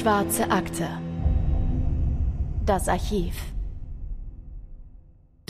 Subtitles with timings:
[0.00, 0.88] Schwarze Akte.
[2.64, 3.34] Das Archiv.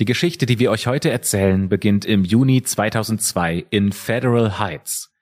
[0.01, 5.13] Die Geschichte, die wir euch heute erzählen, beginnt im Juni 2002 in Federal Heights,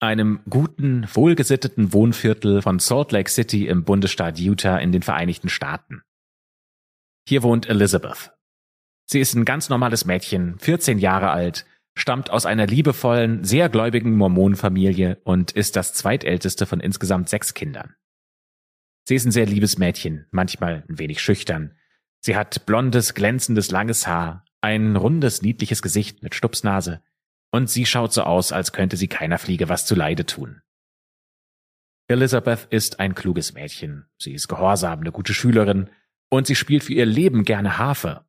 [0.00, 6.00] einem guten, wohlgesitteten Wohnviertel von Salt Lake City im Bundesstaat Utah in den Vereinigten Staaten.
[7.28, 8.30] Hier wohnt Elizabeth.
[9.04, 14.16] Sie ist ein ganz normales Mädchen, 14 Jahre alt, stammt aus einer liebevollen, sehr gläubigen
[14.16, 17.94] Mormonenfamilie und ist das zweitälteste von insgesamt sechs Kindern.
[19.08, 21.74] Sie ist ein sehr liebes Mädchen, manchmal ein wenig schüchtern.
[22.20, 27.02] Sie hat blondes, glänzendes, langes Haar, ein rundes, niedliches Gesicht mit Stupsnase
[27.50, 30.60] und sie schaut so aus, als könnte sie keiner Fliege was zu Leide tun.
[32.08, 34.04] Elizabeth ist ein kluges Mädchen.
[34.18, 35.88] Sie ist gehorsam, eine gute Schülerin
[36.28, 38.26] und sie spielt für ihr Leben gerne Harfe.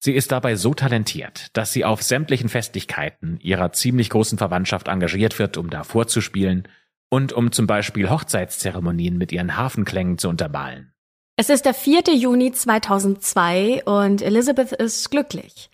[0.00, 5.38] Sie ist dabei so talentiert, dass sie auf sämtlichen Festlichkeiten ihrer ziemlich großen Verwandtschaft engagiert
[5.38, 6.66] wird, um da vorzuspielen
[7.10, 10.92] und um zum Beispiel Hochzeitszeremonien mit ihren Hafenklängen zu untermalen.
[11.36, 12.14] Es ist der 4.
[12.14, 15.70] Juni 2002 und Elizabeth ist glücklich.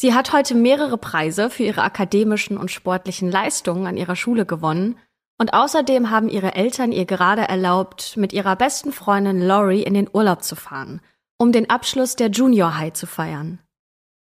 [0.00, 4.96] Sie hat heute mehrere Preise für ihre akademischen und sportlichen Leistungen an ihrer Schule gewonnen
[5.38, 10.08] und außerdem haben ihre Eltern ihr gerade erlaubt, mit ihrer besten Freundin Laurie in den
[10.12, 11.00] Urlaub zu fahren,
[11.36, 13.58] um den Abschluss der Junior High zu feiern.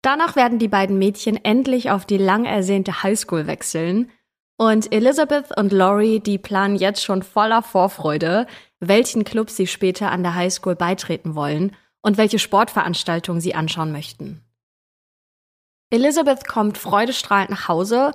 [0.03, 4.11] Danach werden die beiden Mädchen endlich auf die lang ersehnte Highschool wechseln
[4.57, 8.47] und Elizabeth und Laurie, die planen jetzt schon voller Vorfreude,
[8.81, 14.43] welchen Club sie später an der Highschool beitreten wollen und welche Sportveranstaltungen sie anschauen möchten.
[15.91, 18.13] Elizabeth kommt freudestrahlend nach Hause,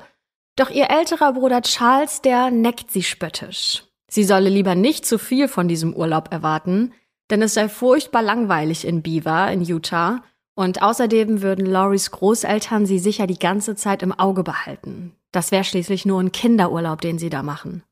[0.56, 3.84] doch ihr älterer Bruder Charles, der neckt sie spöttisch.
[4.10, 6.94] Sie solle lieber nicht zu viel von diesem Urlaub erwarten,
[7.30, 10.24] denn es sei furchtbar langweilig in Beaver in Utah
[10.56, 15.16] und außerdem würden Lauries Großeltern sie sicher die ganze Zeit im Auge behalten.
[15.32, 17.84] Das wäre schließlich nur ein Kinderurlaub, den sie da machen.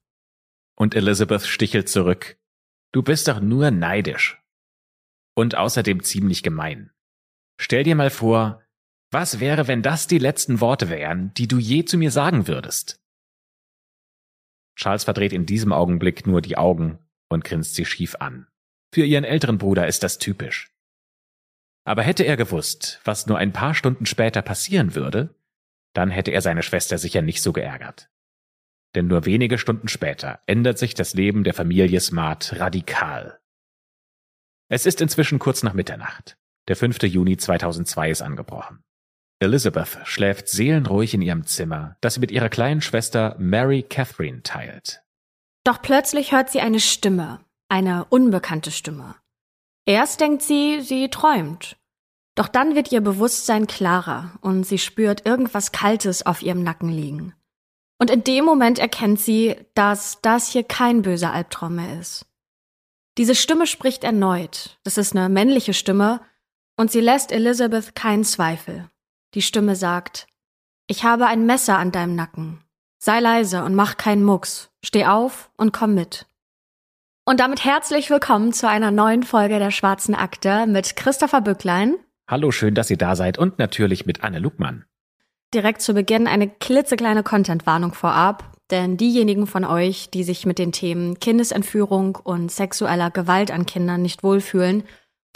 [0.75, 2.37] Und Elizabeth stichelt zurück.
[2.91, 4.41] Du bist doch nur neidisch.
[5.35, 6.91] Und außerdem ziemlich gemein.
[7.59, 8.63] Stell dir mal vor,
[9.11, 12.99] was wäre, wenn das die letzten Worte wären, die du je zu mir sagen würdest?
[14.75, 16.99] Charles verdreht in diesem Augenblick nur die Augen
[17.29, 18.47] und grinst sie schief an.
[18.93, 20.71] Für ihren älteren Bruder ist das typisch.
[21.83, 25.33] Aber hätte er gewusst, was nur ein paar Stunden später passieren würde,
[25.97, 28.09] dann hätte er seine Schwester sicher nicht so geärgert.
[28.93, 33.39] Denn nur wenige Stunden später ändert sich das Leben der Familie Smart radikal.
[34.69, 36.37] Es ist inzwischen kurz nach Mitternacht.
[36.67, 37.01] Der 5.
[37.03, 38.83] Juni 2002 ist angebrochen.
[39.39, 45.01] Elizabeth schläft seelenruhig in ihrem Zimmer, das sie mit ihrer kleinen Schwester Mary Catherine teilt.
[45.63, 49.15] Doch plötzlich hört sie eine Stimme, eine unbekannte Stimme.
[49.85, 51.77] Erst denkt sie, sie träumt.
[52.37, 57.33] Doch dann wird ihr Bewusstsein klarer und sie spürt irgendwas Kaltes auf ihrem Nacken liegen.
[57.97, 62.27] Und in dem Moment erkennt sie, dass das hier kein böser Albtraum mehr ist.
[63.17, 64.77] Diese Stimme spricht erneut.
[64.83, 66.21] Das ist eine männliche Stimme
[66.75, 68.87] und sie lässt Elizabeth keinen Zweifel.
[69.33, 70.27] Die Stimme sagt,
[70.85, 72.63] ich habe ein Messer an deinem Nacken.
[72.99, 74.69] Sei leise und mach keinen Mucks.
[74.83, 76.27] Steh auf und komm mit.
[77.25, 81.95] Und damit herzlich willkommen zu einer neuen Folge der Schwarzen Akte mit Christopher Bücklein
[82.29, 84.83] Hallo, schön, dass ihr da seid und natürlich mit Anne Lugmann.
[85.53, 90.73] Direkt zu Beginn eine klitzekleine Content-Warnung vorab, denn diejenigen von euch, die sich mit den
[90.73, 94.83] Themen Kindesentführung und sexueller Gewalt an Kindern nicht wohlfühlen,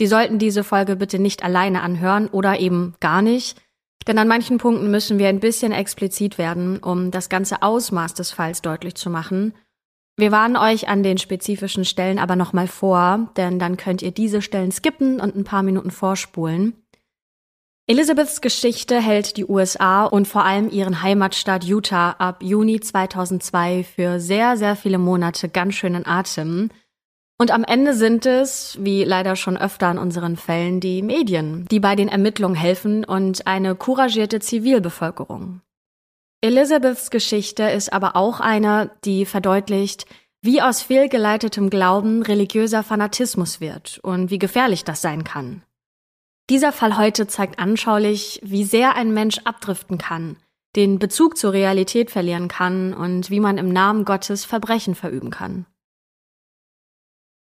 [0.02, 3.62] die sollten diese Folge bitte nicht alleine anhören oder eben gar nicht,
[4.06, 8.32] denn an manchen Punkten müssen wir ein bisschen explizit werden, um das ganze Ausmaß des
[8.32, 9.54] Falls deutlich zu machen.
[10.18, 14.42] Wir warnen euch an den spezifischen Stellen aber nochmal vor, denn dann könnt ihr diese
[14.42, 16.81] Stellen skippen und ein paar Minuten vorspulen.
[17.92, 24.22] Elizabeths Geschichte hält die USA und vor allem ihren Heimatstaat Utah ab Juni 2002 für
[24.22, 26.70] sehr, sehr viele Monate ganz schön in Atem.
[27.38, 31.82] Und am Ende sind es, wie leider schon öfter in unseren Fällen, die Medien, die
[31.82, 35.60] bei den Ermittlungen helfen und eine couragierte Zivilbevölkerung.
[36.40, 40.06] Elizabeths Geschichte ist aber auch eine, die verdeutlicht,
[40.42, 45.64] wie aus fehlgeleitetem Glauben religiöser Fanatismus wird und wie gefährlich das sein kann.
[46.52, 50.36] Dieser Fall heute zeigt anschaulich, wie sehr ein Mensch abdriften kann,
[50.76, 55.66] den Bezug zur Realität verlieren kann und wie man im Namen Gottes Verbrechen verüben kann.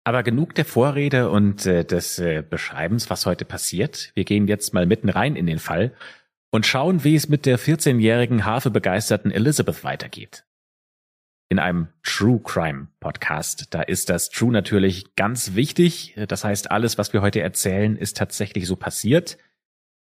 [0.04, 4.10] Aber genug der Vorrede und äh, des äh, Beschreibens, was heute passiert.
[4.14, 5.92] Wir gehen jetzt mal mitten rein in den Fall
[6.50, 10.46] und schauen, wie es mit der 14-jährigen hafebegeisterten Elizabeth weitergeht
[11.48, 13.66] in einem True Crime Podcast.
[13.70, 16.16] Da ist das True natürlich ganz wichtig.
[16.28, 19.38] Das heißt, alles, was wir heute erzählen, ist tatsächlich so passiert.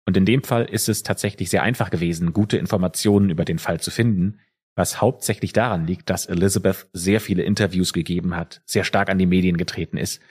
[0.06, 3.80] Und in dem Fall ist es tatsächlich sehr einfach gewesen, gute Informationen über den Fall
[3.80, 4.40] zu finden.
[4.74, 9.26] was hauptsächlich daran liegt, dass Elizabeth sehr viele Interviews gegeben hat, sehr stark an die
[9.26, 10.22] Medien getreten ist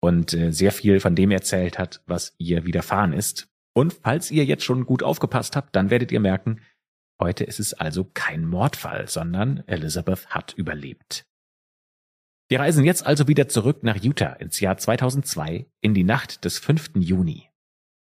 [0.00, 3.48] und äh, sehr viel von dem erzählt hat, was ihr widerfahren ist.
[3.74, 6.60] Und falls ihr jetzt schon gut aufgepasst habt, dann werdet ihr merken,
[7.20, 11.24] heute ist es also kein Mordfall, sondern Elizabeth hat überlebt.
[12.48, 16.58] Wir reisen jetzt also wieder zurück nach Utah ins Jahr 2002 in die Nacht des
[16.58, 16.90] 5.
[16.96, 17.48] Juni.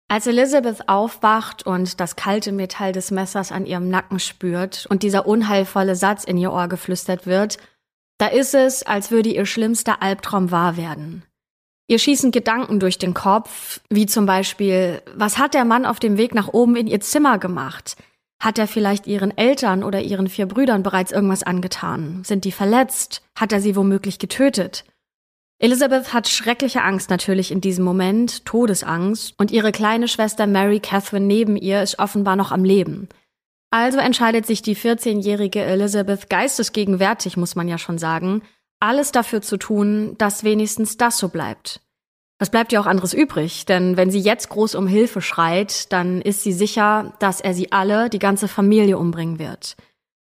[0.08, 5.28] Als Elizabeth aufwacht und das kalte Metall des Messers an ihrem Nacken spürt und dieser
[5.28, 7.58] unheilvolle Satz in ihr Ohr geflüstert wird,
[8.18, 11.24] da ist es, als würde ihr schlimmster Albtraum wahr werden.
[11.88, 16.18] Ihr schießen Gedanken durch den Kopf, wie zum Beispiel, was hat der Mann auf dem
[16.18, 17.98] Weg nach oben in ihr Zimmer gemacht?
[18.42, 22.24] Hat er vielleicht ihren Eltern oder ihren vier Brüdern bereits irgendwas angetan?
[22.24, 23.22] Sind die verletzt?
[23.36, 24.86] Hat er sie womöglich getötet?
[25.62, 31.26] Elizabeth hat schreckliche Angst natürlich in diesem Moment, Todesangst, und ihre kleine Schwester Mary Catherine
[31.26, 33.10] neben ihr ist offenbar noch am Leben.
[33.72, 38.42] Also entscheidet sich die 14-jährige Elizabeth geistesgegenwärtig, muss man ja schon sagen,
[38.80, 41.82] alles dafür zu tun, dass wenigstens das so bleibt.
[42.40, 43.66] Was bleibt ihr auch anderes übrig?
[43.66, 47.74] Denn wenn sie jetzt groß um Hilfe schreit, dann ist sie sicher, dass er sie
[47.74, 49.76] alle, die ganze Familie umbringen wird.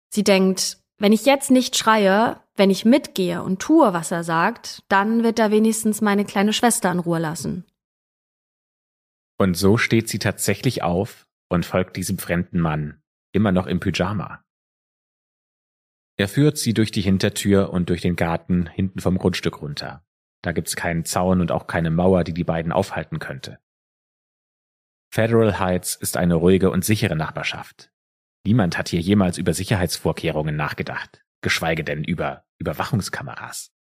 [0.10, 4.84] Sie denkt, wenn ich jetzt nicht schreie, wenn ich mitgehe und tue, was er sagt,
[4.88, 7.66] dann wird er wenigstens meine kleine Schwester in Ruhe lassen.
[9.38, 13.02] Und so steht sie tatsächlich auf und folgt diesem fremden Mann,
[13.34, 14.42] immer noch im Pyjama.
[16.16, 20.05] Er führt sie durch die Hintertür und durch den Garten hinten vom Grundstück runter.
[20.46, 23.58] Da gibt's keinen Zaun und auch keine Mauer, die die beiden aufhalten könnte.
[25.12, 27.92] Federal Heights ist eine ruhige und sichere Nachbarschaft.
[28.46, 33.74] Niemand hat hier jemals über Sicherheitsvorkehrungen nachgedacht, geschweige denn über Überwachungskameras.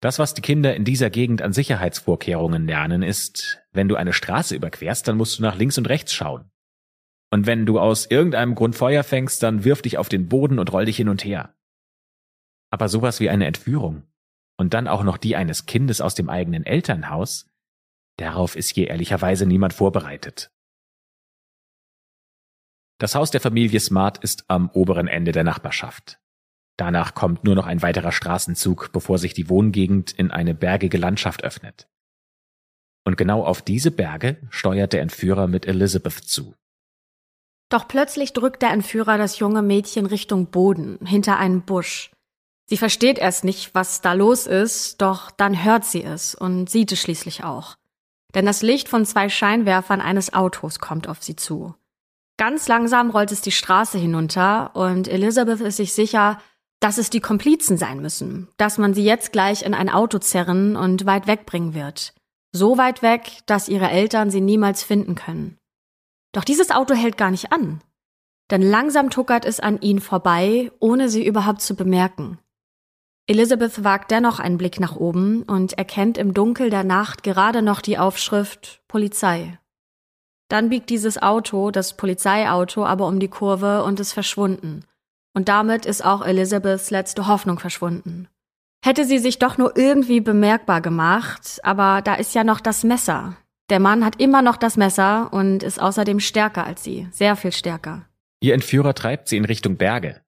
[0.00, 4.56] Das, was die Kinder in dieser Gegend an Sicherheitsvorkehrungen lernen, ist, wenn du eine Straße
[4.56, 6.50] überquerst, dann musst du nach links und rechts schauen.
[7.30, 10.72] Und wenn du aus irgendeinem Grund Feuer fängst, dann wirf dich auf den Boden und
[10.72, 11.54] roll dich hin und her.
[12.70, 14.04] Aber sowas wie eine Entführung
[14.56, 17.48] und dann auch noch die eines Kindes aus dem eigenen Elternhaus,
[18.18, 20.50] darauf ist hier ehrlicherweise niemand vorbereitet.
[22.98, 26.18] Das Haus der Familie Smart ist am oberen Ende der Nachbarschaft.
[26.78, 31.44] Danach kommt nur noch ein weiterer Straßenzug, bevor sich die Wohngegend in eine bergige Landschaft
[31.44, 31.88] öffnet.
[33.04, 36.54] Und genau auf diese Berge steuert der Entführer mit Elizabeth zu.
[37.68, 42.10] Doch plötzlich drückt der Entführer das junge Mädchen Richtung Boden, hinter einen Busch.
[42.68, 46.90] Sie versteht erst nicht, was da los ist, doch dann hört sie es und sieht
[46.90, 47.76] es schließlich auch.
[48.34, 51.74] Denn das Licht von zwei Scheinwerfern eines Autos kommt auf sie zu.
[52.38, 56.38] Ganz langsam rollt es die Straße hinunter und Elizabeth ist sich sicher,
[56.80, 60.76] dass es die Komplizen sein müssen, dass man sie jetzt gleich in ein Auto zerren
[60.76, 62.14] und weit wegbringen wird.
[62.52, 65.56] So weit weg, dass ihre Eltern sie niemals finden können.
[66.32, 67.80] Doch dieses Auto hält gar nicht an.
[68.50, 72.38] Denn langsam tuckert es an ihnen vorbei, ohne sie überhaupt zu bemerken.
[73.28, 77.80] Elizabeth wagt dennoch einen Blick nach oben und erkennt im Dunkel der Nacht gerade noch
[77.80, 79.58] die Aufschrift Polizei.
[80.48, 84.84] Dann biegt dieses Auto, das Polizeiauto, aber um die Kurve und ist verschwunden.
[85.34, 88.28] Und damit ist auch Elizabeths letzte Hoffnung verschwunden.
[88.84, 93.36] Hätte sie sich doch nur irgendwie bemerkbar gemacht, aber da ist ja noch das Messer.
[93.68, 97.50] Der Mann hat immer noch das Messer und ist außerdem stärker als sie, sehr viel
[97.50, 98.06] stärker.
[98.40, 100.20] Ihr Entführer treibt sie in Richtung Berge.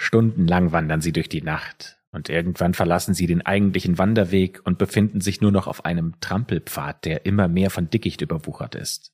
[0.00, 5.20] Stundenlang wandern sie durch die Nacht, und irgendwann verlassen sie den eigentlichen Wanderweg und befinden
[5.20, 9.12] sich nur noch auf einem Trampelpfad, der immer mehr von Dickicht überwuchert ist.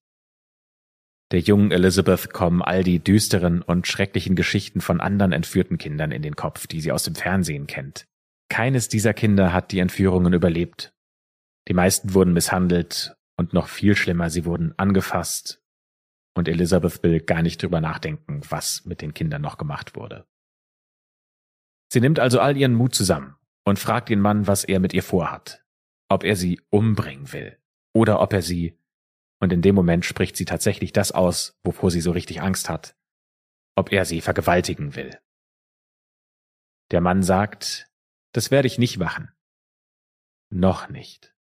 [1.31, 6.23] Der jungen Elizabeth kommen all die düsteren und schrecklichen Geschichten von anderen entführten Kindern in
[6.23, 8.07] den Kopf, die sie aus dem Fernsehen kennt.
[8.49, 10.95] Keines dieser Kinder hat die Entführungen überlebt.
[11.69, 15.63] Die meisten wurden misshandelt und noch viel schlimmer, sie wurden angefasst.
[16.35, 20.27] Und Elizabeth will gar nicht drüber nachdenken, was mit den Kindern noch gemacht wurde.
[21.89, 25.03] Sie nimmt also all ihren Mut zusammen und fragt den Mann, was er mit ihr
[25.03, 25.65] vorhat.
[26.09, 27.59] Ob er sie umbringen will
[27.93, 28.79] oder ob er sie
[29.41, 32.97] und in dem Moment spricht sie tatsächlich das aus, wovor sie so richtig Angst hat,
[33.77, 35.17] ob er sie vergewaltigen will.
[36.91, 37.91] Der Mann sagt,
[38.33, 39.31] das werde ich nicht machen.
[40.51, 41.35] Noch nicht.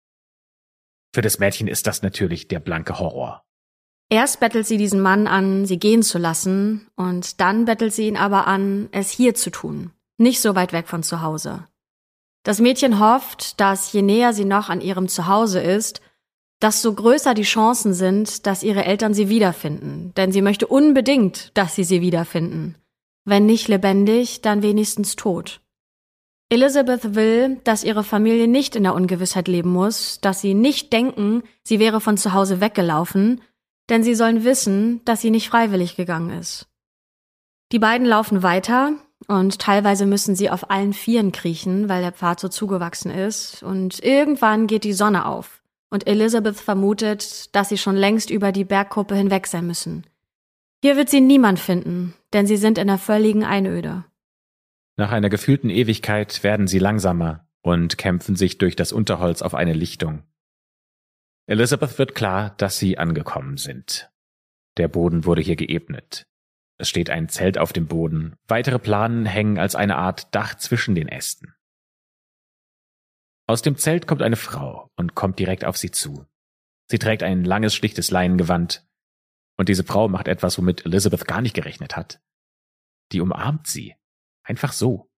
[1.15, 3.45] Für das Mädchen ist das natürlich der blanke Horror.
[4.11, 8.17] Erst bettelt sie diesen Mann an, sie gehen zu lassen, und dann bettelt sie ihn
[8.17, 11.67] aber an, es hier zu tun, nicht so weit weg von zu Hause.
[12.45, 16.01] Das Mädchen hofft, dass je näher sie noch an ihrem Zuhause ist,
[16.61, 21.51] dass so größer die Chancen sind, dass ihre Eltern sie wiederfinden, denn sie möchte unbedingt,
[21.55, 22.77] dass sie sie wiederfinden.
[23.25, 25.61] Wenn nicht lebendig, dann wenigstens tot.
[26.51, 31.43] Elizabeth will, dass ihre Familie nicht in der Ungewissheit leben muss, dass sie nicht denken,
[31.63, 33.41] sie wäre von zu Hause weggelaufen,
[33.89, 36.69] denn sie sollen wissen, dass sie nicht freiwillig gegangen ist.
[37.73, 38.93] Die beiden laufen weiter,
[39.27, 43.63] und teilweise müssen sie auf allen Vieren kriechen, weil der Pfad so zugewachsen ist.
[43.63, 48.65] Und irgendwann geht die Sonne auf und Elizabeth vermutet, dass sie schon längst über die
[48.65, 50.05] Bergkuppe hinweg sein müssen.
[50.83, 54.05] Hier wird sie niemand finden, denn sie sind in der völligen Einöde.
[54.97, 59.73] Nach einer gefühlten Ewigkeit werden sie langsamer und kämpfen sich durch das Unterholz auf eine
[59.73, 60.23] Lichtung.
[61.47, 64.11] Elizabeth wird klar, dass sie angekommen sind.
[64.77, 66.27] Der Boden wurde hier geebnet.
[66.77, 70.95] Es steht ein Zelt auf dem Boden, weitere Planen hängen als eine Art Dach zwischen
[70.95, 71.55] den Ästen.
[73.47, 76.27] Aus dem Zelt kommt eine Frau und kommt direkt auf sie zu.
[76.91, 78.87] Sie trägt ein langes, schlichtes Leinengewand,
[79.57, 82.21] und diese Frau macht etwas, womit Elizabeth gar nicht gerechnet hat.
[83.13, 83.95] Die umarmt sie.
[84.43, 85.11] Einfach so.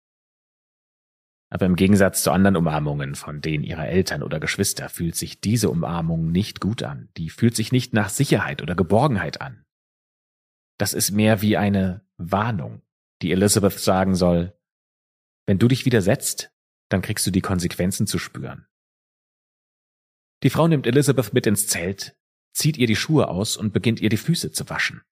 [1.51, 5.71] Aber im Gegensatz zu anderen Umarmungen von denen ihrer Eltern oder Geschwister fühlt sich diese
[5.71, 7.11] Umarmung nicht gut an.
[7.17, 9.65] Die fühlt sich nicht nach Sicherheit oder Geborgenheit an.
[10.79, 12.83] Das ist mehr wie eine Warnung,
[13.23, 14.59] die Elizabeth sagen soll,
[15.47, 16.53] wenn du dich widersetzt,
[16.89, 18.67] dann kriegst du die Konsequenzen zu spüren.
[20.43, 22.17] Die Frau nimmt Elizabeth mit ins Zelt,
[22.53, 25.03] zieht ihr die Schuhe aus und beginnt ihr die Füße zu waschen.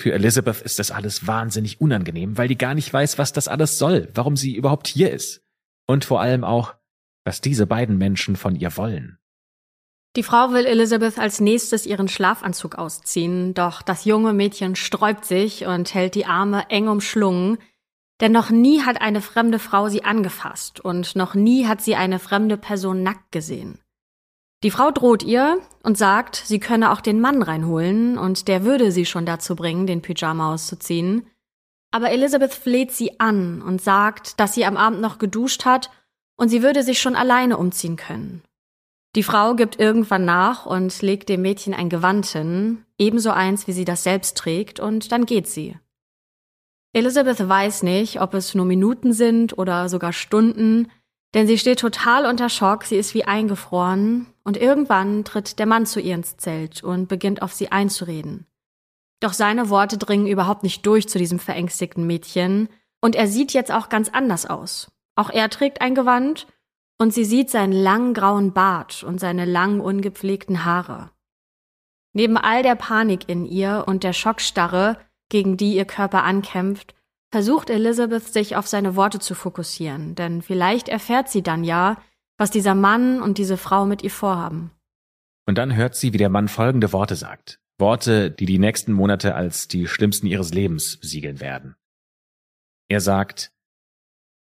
[0.00, 3.78] Für Elizabeth ist das alles wahnsinnig unangenehm, weil die gar nicht weiß, was das alles
[3.78, 5.44] soll, warum sie überhaupt hier ist.
[5.86, 6.76] Und vor allem auch,
[7.24, 9.17] was diese beiden Menschen von ihr wollen.
[10.16, 15.66] Die Frau will Elizabeth als nächstes ihren Schlafanzug ausziehen, doch das junge Mädchen sträubt sich
[15.66, 17.58] und hält die Arme eng umschlungen,
[18.20, 22.18] denn noch nie hat eine fremde Frau sie angefasst und noch nie hat sie eine
[22.18, 23.78] fremde Person nackt gesehen.
[24.64, 28.90] Die Frau droht ihr und sagt, sie könne auch den Mann reinholen und der würde
[28.90, 31.28] sie schon dazu bringen, den Pyjama auszuziehen.
[31.92, 35.90] Aber Elizabeth fleht sie an und sagt, dass sie am Abend noch geduscht hat
[36.36, 38.42] und sie würde sich schon alleine umziehen können.
[39.16, 43.72] Die Frau gibt irgendwann nach und legt dem Mädchen ein Gewand hin, ebenso eins, wie
[43.72, 45.76] sie das selbst trägt, und dann geht sie.
[46.92, 50.90] Elizabeth weiß nicht, ob es nur Minuten sind oder sogar Stunden,
[51.34, 55.84] denn sie steht total unter Schock, sie ist wie eingefroren, und irgendwann tritt der Mann
[55.84, 58.46] zu ihr ins Zelt und beginnt auf sie einzureden.
[59.20, 62.68] Doch seine Worte dringen überhaupt nicht durch zu diesem verängstigten Mädchen,
[63.00, 64.90] und er sieht jetzt auch ganz anders aus.
[65.14, 66.46] Auch er trägt ein Gewand,
[66.98, 71.10] und sie sieht seinen langen grauen Bart und seine lang ungepflegten Haare.
[72.12, 76.94] Neben all der Panik in ihr und der Schockstarre, gegen die ihr Körper ankämpft,
[77.30, 82.02] versucht Elizabeth sich auf seine Worte zu fokussieren, denn vielleicht erfährt sie dann ja,
[82.38, 84.70] was dieser Mann und diese Frau mit ihr vorhaben.
[85.46, 87.60] Und dann hört sie, wie der Mann folgende Worte sagt.
[87.78, 91.76] Worte, die die nächsten Monate als die schlimmsten ihres Lebens besiegeln werden.
[92.88, 93.52] Er sagt,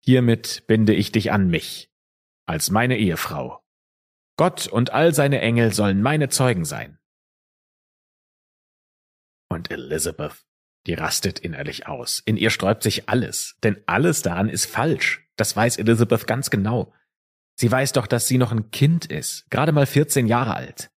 [0.03, 1.89] Hiermit binde ich dich an mich,
[2.45, 3.63] als meine Ehefrau.
[4.37, 6.99] Gott und all seine Engel sollen meine Zeugen sein.
[9.49, 10.45] Und Elizabeth
[10.87, 12.21] die rastet innerlich aus.
[12.25, 15.27] In ihr sträubt sich alles, denn alles daran ist falsch.
[15.35, 16.93] Das weiß Elizabeth ganz genau.
[17.55, 20.91] Sie weiß doch, dass sie noch ein Kind ist, gerade mal 14 Jahre alt.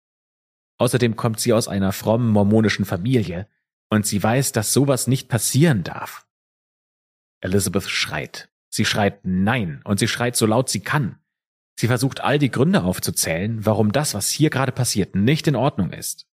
[0.77, 3.47] Außerdem kommt sie aus einer frommen mormonischen Familie
[3.89, 6.25] und sie weiß, dass sowas nicht passieren darf.
[7.41, 8.49] Elizabeth schreit.
[8.69, 11.19] Sie schreit Nein und sie schreit so laut sie kann.
[11.77, 15.91] Sie versucht all die Gründe aufzuzählen, warum das, was hier gerade passiert, nicht in Ordnung
[15.91, 16.27] ist.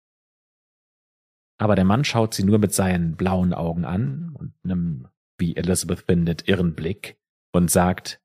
[1.58, 6.06] Aber der Mann schaut sie nur mit seinen blauen Augen an und einem, wie Elizabeth
[6.08, 7.18] findet, irren Blick
[7.54, 8.22] und sagt,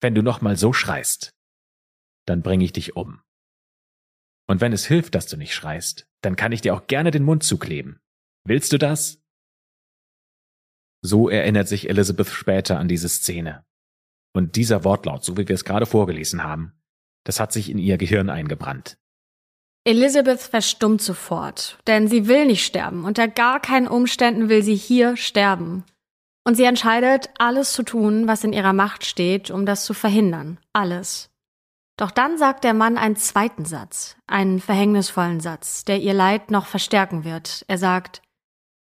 [0.00, 1.34] wenn du noch mal so schreist,
[2.26, 3.22] dann bringe ich dich um.
[4.46, 7.24] Und wenn es hilft, dass du nicht schreist, dann kann ich dir auch gerne den
[7.24, 8.00] Mund zukleben.
[8.46, 9.22] Willst du das?
[11.02, 13.64] So erinnert sich Elizabeth später an diese Szene.
[14.34, 16.72] Und dieser Wortlaut, so wie wir es gerade vorgelesen haben,
[17.24, 18.98] das hat sich in ihr Gehirn eingebrannt.
[19.86, 23.04] Elizabeth verstummt sofort, denn sie will nicht sterben.
[23.04, 25.84] Unter gar keinen Umständen will sie hier sterben.
[26.46, 30.58] Und sie entscheidet, alles zu tun, was in ihrer Macht steht, um das zu verhindern.
[30.72, 31.30] Alles.
[31.96, 36.66] Doch dann sagt der Mann einen zweiten Satz, einen verhängnisvollen Satz, der ihr Leid noch
[36.66, 37.64] verstärken wird.
[37.68, 38.20] Er sagt,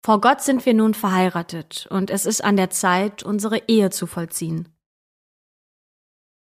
[0.03, 4.05] vor Gott sind wir nun verheiratet und es ist an der Zeit, unsere Ehe zu
[4.05, 4.69] vollziehen.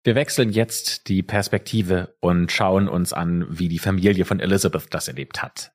[0.05, 5.07] Wir wechseln jetzt die Perspektive und schauen uns an, wie die Familie von Elizabeth das
[5.07, 5.73] erlebt hat.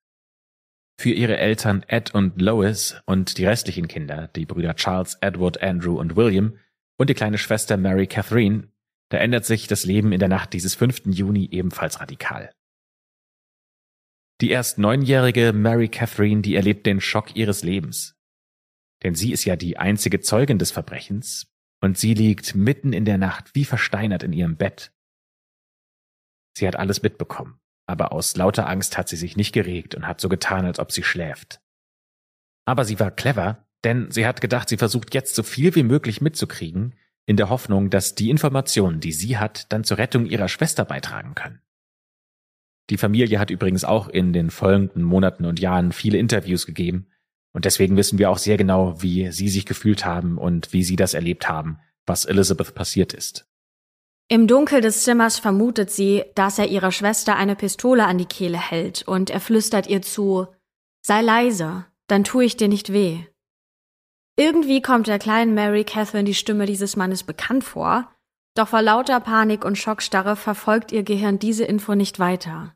[1.00, 5.98] Für ihre Eltern Ed und Lois und die restlichen Kinder, die Brüder Charles, Edward, Andrew
[5.98, 6.56] und William
[6.96, 8.68] und die kleine Schwester Mary Catherine,
[9.08, 11.06] da ändert sich das Leben in der Nacht dieses 5.
[11.06, 12.52] Juni ebenfalls radikal.
[14.40, 18.16] Die erst neunjährige Mary Catherine, die erlebt den Schock ihres Lebens.
[19.02, 21.49] Denn sie ist ja die einzige Zeugin des Verbrechens,
[21.80, 24.92] und sie liegt mitten in der Nacht wie versteinert in ihrem Bett.
[26.56, 30.20] Sie hat alles mitbekommen, aber aus lauter Angst hat sie sich nicht geregt und hat
[30.20, 31.60] so getan, als ob sie schläft.
[32.66, 36.20] Aber sie war clever Denn sie hat gedacht, sie versucht jetzt so viel wie möglich
[36.20, 36.94] mitzukriegen,
[37.26, 41.34] in der Hoffnung, dass die Informationen, die sie hat, dann zur Rettung ihrer Schwester beitragen
[41.34, 41.60] können.
[42.90, 47.06] Die Familie hat übrigens auch in den folgenden Monaten und Jahren viele Interviews gegeben,
[47.52, 50.96] und deswegen wissen wir auch sehr genau, wie sie sich gefühlt haben und wie sie
[50.96, 53.46] das erlebt haben, was Elizabeth passiert ist.
[54.28, 58.58] Im Dunkel des Zimmers vermutet sie, dass er ihrer Schwester eine Pistole an die Kehle
[58.58, 60.46] hält und er flüstert ihr zu,
[61.02, 63.24] sei leise, dann tue ich dir nicht weh.
[64.36, 68.08] Irgendwie kommt der kleinen Mary Catherine die Stimme dieses Mannes bekannt vor,
[68.54, 72.74] doch vor lauter Panik und Schockstarre verfolgt ihr Gehirn diese Info nicht weiter.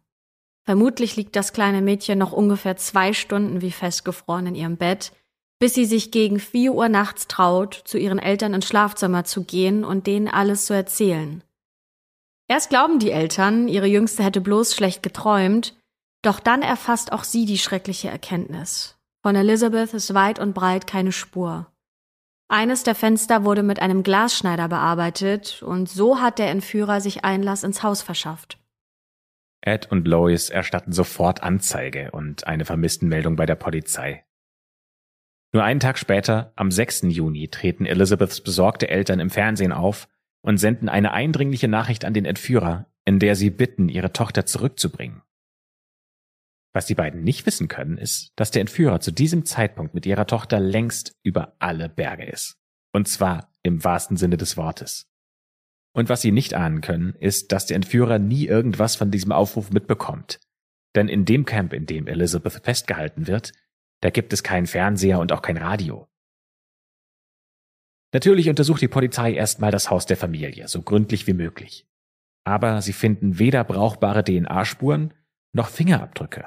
[0.65, 5.13] Vermutlich liegt das kleine Mädchen noch ungefähr zwei Stunden wie festgefroren in ihrem Bett,
[5.59, 9.85] bis sie sich gegen vier Uhr nachts traut, zu ihren Eltern ins Schlafzimmer zu gehen
[9.85, 11.43] und denen alles zu erzählen.
[12.49, 15.75] Erst glauben die Eltern, ihre Jüngste hätte bloß schlecht geträumt,
[16.23, 18.97] doch dann erfasst auch sie die schreckliche Erkenntnis.
[19.23, 21.67] Von Elizabeth ist weit und breit keine Spur.
[22.49, 27.65] Eines der Fenster wurde mit einem Glasschneider bearbeitet und so hat der Entführer sich Einlass
[27.65, 28.59] ins Haus verschafft.
[29.67, 34.25] Ed und Lois erstatten sofort Anzeige und eine Vermisstenmeldung bei der Polizei.
[35.53, 37.03] Nur einen Tag später, am 6.
[37.05, 40.09] Juni, treten Elizabeths besorgte Eltern im Fernsehen auf
[40.43, 45.23] und senden eine eindringliche Nachricht an den Entführer, in der sie bitten, ihre Tochter zurückzubringen.
[46.75, 50.27] Was die beiden nicht wissen können, ist, dass der Entführer zu diesem Zeitpunkt mit ihrer
[50.27, 52.59] Tochter längst über alle Berge ist.
[52.93, 55.09] Und zwar im wahrsten Sinne des Wortes.
[55.95, 59.71] Und was sie nicht ahnen können, ist, dass der Entführer nie irgendwas von diesem Aufruf
[59.71, 60.41] mitbekommt.
[60.97, 63.53] Denn in dem Camp, in dem Elizabeth festgehalten wird,
[64.01, 66.09] da gibt es keinen Fernseher und auch kein Radio.
[68.13, 71.87] Natürlich untersucht die Polizei erstmal das Haus der Familie, so gründlich wie möglich.
[72.45, 75.15] Aber sie finden weder brauchbare DNA-Spuren
[75.53, 76.45] noch Fingerabdrücke.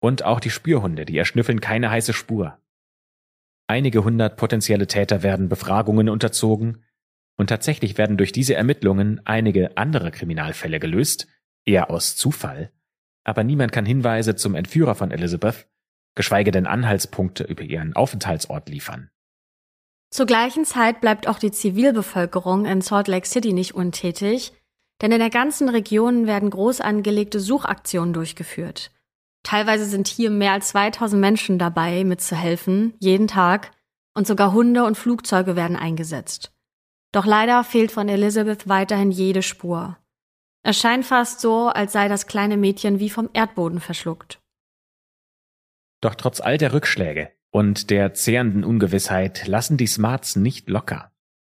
[0.00, 2.58] Und auch die Spürhunde, die erschnüffeln keine heiße Spur.
[3.66, 6.84] Einige hundert potenzielle Täter werden Befragungen unterzogen
[7.38, 11.28] und tatsächlich werden durch diese Ermittlungen einige andere Kriminalfälle gelöst,
[11.64, 12.70] eher aus Zufall,
[13.24, 15.68] aber niemand kann Hinweise zum Entführer von Elizabeth,
[16.14, 19.10] geschweige denn Anhaltspunkte über ihren Aufenthaltsort liefern.
[20.10, 24.52] Zur gleichen Zeit bleibt auch die Zivilbevölkerung in Salt Lake City nicht untätig,
[25.00, 28.90] denn in der ganzen Region werden groß angelegte Suchaktionen durchgeführt.
[29.44, 33.70] Teilweise sind hier mehr als 2000 Menschen dabei, mitzuhelfen, jeden Tag,
[34.14, 36.52] und sogar Hunde und Flugzeuge werden eingesetzt.
[37.12, 39.96] Doch leider fehlt von Elizabeth weiterhin jede Spur.
[40.62, 44.40] Es scheint fast so, als sei das kleine Mädchen wie vom Erdboden verschluckt.
[46.00, 51.12] Doch trotz all der Rückschläge und der zehrenden Ungewissheit lassen die Smarts nicht locker.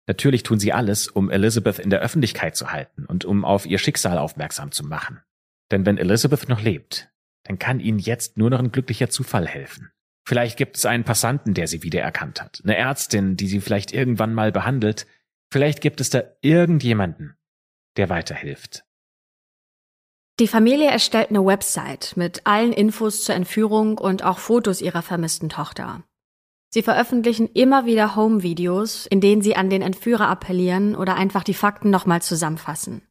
[0.07, 3.77] Natürlich tun sie alles, um Elizabeth in der Öffentlichkeit zu halten und um auf ihr
[3.77, 5.21] Schicksal aufmerksam zu machen.
[5.71, 7.09] Denn wenn Elizabeth noch lebt,
[7.43, 9.91] dann kann ihnen jetzt nur noch ein glücklicher Zufall helfen.
[10.27, 14.33] Vielleicht gibt es einen Passanten, der sie wiedererkannt hat, eine Ärztin, die sie vielleicht irgendwann
[14.33, 15.07] mal behandelt,
[15.51, 17.37] vielleicht gibt es da irgendjemanden,
[17.97, 18.83] der weiterhilft.
[20.39, 25.49] Die Familie erstellt eine Website mit allen Infos zur Entführung und auch Fotos ihrer vermissten
[25.49, 26.03] Tochter.
[26.73, 31.53] Sie veröffentlichen immer wieder Home-Videos, in denen sie an den Entführer appellieren oder einfach die
[31.53, 33.01] Fakten nochmal zusammenfassen.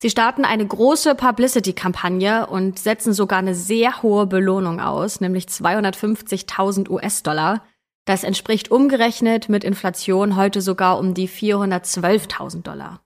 [0.00, 6.88] Sie starten eine große Publicity-Kampagne und setzen sogar eine sehr hohe Belohnung aus, nämlich 250.000
[6.88, 7.66] US-Dollar.
[8.04, 13.00] Das entspricht umgerechnet mit Inflation heute sogar um die 412.000 Dollar.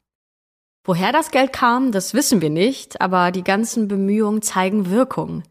[0.84, 5.42] Woher das Geld kam, das wissen wir nicht, aber die ganzen Bemühungen zeigen Wirkung.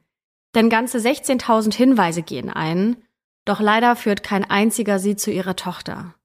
[0.55, 2.97] Denn ganze 16.000 Hinweise gehen ein,
[3.45, 6.15] doch leider führt kein einziger sie zu ihrer Tochter.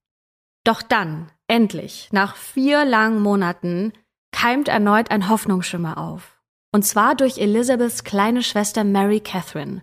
[0.64, 3.92] Doch dann, endlich, nach vier langen Monaten,
[4.32, 6.40] keimt erneut ein Hoffnungsschimmer auf.
[6.72, 9.82] Und zwar durch Elizabeths kleine Schwester Mary Catherine.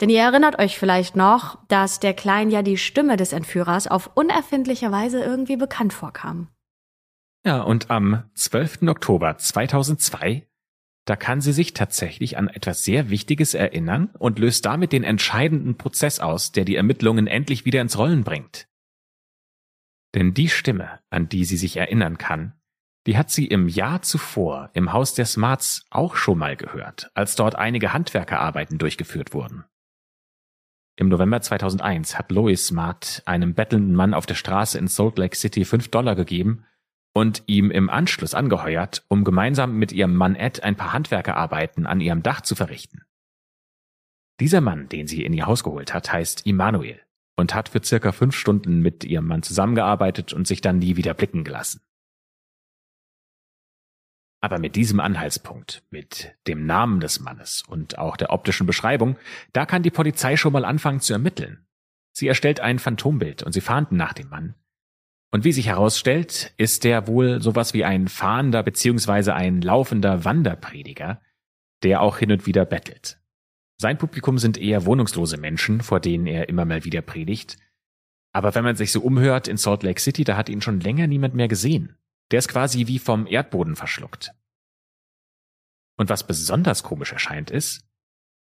[0.00, 4.10] Denn ihr erinnert euch vielleicht noch, dass der Klein ja die Stimme des Entführers auf
[4.14, 6.48] unerfindliche Weise irgendwie bekannt vorkam.
[7.44, 8.82] Ja, und am 12.
[8.88, 10.46] Oktober 2002,
[11.06, 15.76] da kann sie sich tatsächlich an etwas sehr Wichtiges erinnern und löst damit den entscheidenden
[15.76, 18.68] Prozess aus, der die Ermittlungen endlich wieder ins Rollen bringt.
[20.14, 22.54] Denn die Stimme, an die sie sich erinnern kann,
[23.06, 27.34] die hat sie im Jahr zuvor im Haus der Smarts auch schon mal gehört, als
[27.36, 29.64] dort einige Handwerkerarbeiten durchgeführt wurden.
[31.00, 35.34] Im November 2001 hat Lois Smart einem bettelnden Mann auf der Straße in Salt Lake
[35.34, 36.66] City fünf Dollar gegeben
[37.14, 42.02] und ihm im Anschluss angeheuert, um gemeinsam mit ihrem Mann Ed ein paar Handwerkerarbeiten an
[42.02, 43.00] ihrem Dach zu verrichten.
[44.40, 47.00] Dieser Mann, den sie in ihr Haus geholt hat, heißt Immanuel
[47.34, 51.14] und hat für circa fünf Stunden mit ihrem Mann zusammengearbeitet und sich dann nie wieder
[51.14, 51.80] blicken gelassen.
[54.40, 59.16] Aber mit diesem Anhaltspunkt, mit dem Namen des Mannes und auch der optischen Beschreibung,
[59.52, 61.66] da kann die Polizei schon mal anfangen zu ermitteln.
[62.12, 64.54] Sie erstellt ein Phantombild und sie fahnden nach dem Mann.
[65.30, 69.30] Und wie sich herausstellt, ist der wohl sowas wie ein fahrender bzw.
[69.30, 71.20] ein laufender Wanderprediger,
[71.82, 73.20] der auch hin und wieder bettelt.
[73.80, 77.56] Sein Publikum sind eher wohnungslose Menschen, vor denen er immer mal wieder predigt.
[78.32, 81.06] Aber wenn man sich so umhört in Salt Lake City, da hat ihn schon länger
[81.06, 81.96] niemand mehr gesehen.
[82.30, 84.32] Der ist quasi wie vom Erdboden verschluckt.
[85.96, 87.84] Und was besonders komisch erscheint ist,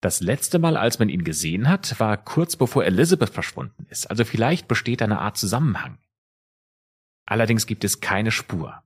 [0.01, 4.25] das letzte Mal, als man ihn gesehen hat, war kurz bevor Elizabeth verschwunden ist, also
[4.25, 5.97] vielleicht besteht eine Art Zusammenhang.
[7.25, 8.83] Allerdings gibt es keine Spur.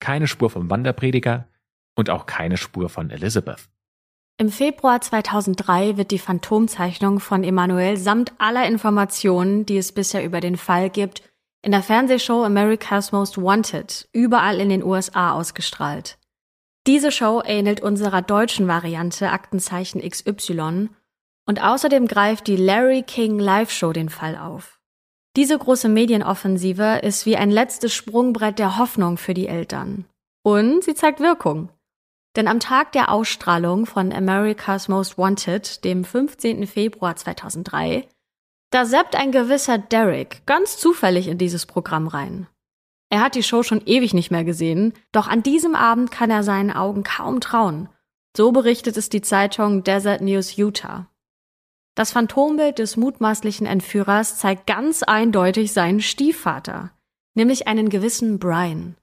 [0.00, 1.48] Keine Spur vom Wanderprediger
[1.94, 3.68] und auch keine Spur von Elizabeth.
[4.38, 10.40] Im Februar 2003 wird die Phantomzeichnung von Emanuel samt aller Informationen, die es bisher über
[10.40, 11.22] den Fall gibt,
[11.62, 16.18] in der Fernsehshow America's Most Wanted überall in den USA ausgestrahlt.
[16.86, 20.88] Diese Show ähnelt unserer deutschen Variante Aktenzeichen XY
[21.46, 24.80] und außerdem greift die Larry King Live Show den Fall auf.
[25.36, 30.06] Diese große Medienoffensive ist wie ein letztes Sprungbrett der Hoffnung für die Eltern.
[30.42, 31.68] Und sie zeigt Wirkung.
[32.36, 36.66] Denn am Tag der Ausstrahlung von America's Most Wanted, dem 15.
[36.66, 38.08] Februar 2003,
[38.70, 42.46] da seppt ein gewisser Derek ganz zufällig in dieses Programm rein.
[43.10, 46.44] Er hat die Show schon ewig nicht mehr gesehen, doch an diesem Abend kann er
[46.44, 47.88] seinen Augen kaum trauen.
[48.36, 51.08] So berichtet es die Zeitung Desert News Utah.
[51.96, 56.92] Das Phantombild des mutmaßlichen Entführers zeigt ganz eindeutig seinen Stiefvater,
[57.34, 58.96] nämlich einen gewissen Brian.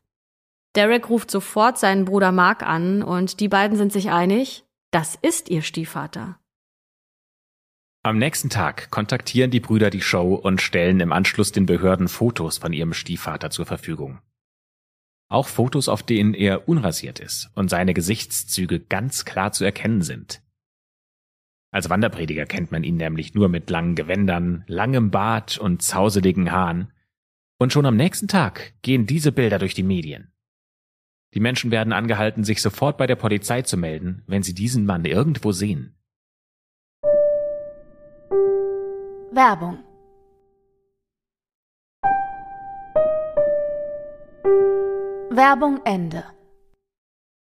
[0.76, 5.50] Derek ruft sofort seinen Bruder Mark an und die beiden sind sich einig, das ist
[5.50, 6.40] ihr Stiefvater.
[8.08, 12.58] Am nächsten Tag kontaktieren die Brüder die Show und stellen im Anschluss den Behörden Fotos
[12.58, 14.20] von ihrem Stiefvater zur Verfügung.
[15.28, 20.42] Auch Fotos, auf denen er unrasiert ist und seine Gesichtszüge ganz klar zu erkennen sind.
[21.72, 26.94] Als Wanderprediger kennt man ihn nämlich nur mit langen Gewändern, langem Bart und zauseligen Haaren.
[27.60, 30.32] Und schon am nächsten Tag gehen diese Bilder durch die Medien.
[31.34, 35.04] Die Menschen werden angehalten, sich sofort bei der Polizei zu melden, wenn sie diesen Mann
[35.04, 35.97] irgendwo sehen.
[39.32, 39.80] Werbung
[45.30, 46.24] Werbung Ende.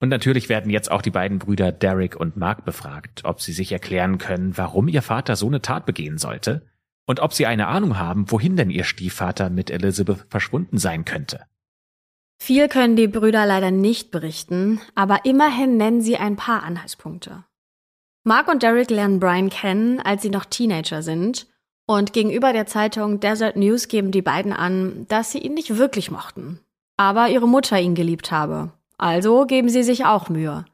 [0.00, 3.72] Und natürlich werden jetzt auch die beiden Brüder Derek und Mark befragt, ob sie sich
[3.72, 6.66] erklären können, warum ihr Vater so eine Tat begehen sollte
[7.06, 11.44] und ob sie eine Ahnung haben, wohin denn ihr Stiefvater mit Elizabeth verschwunden sein könnte.
[12.38, 17.44] Viel können die Brüder leider nicht berichten, aber immerhin nennen sie ein paar Anhaltspunkte.
[18.24, 21.46] Mark und Derek lernen Brian kennen, als sie noch Teenager sind,
[21.86, 26.10] und gegenüber der Zeitung Desert News geben die beiden an, dass sie ihn nicht wirklich
[26.10, 26.60] mochten,
[26.96, 28.72] aber ihre Mutter ihn geliebt habe.
[28.98, 30.64] Also geben sie sich auch Mühe.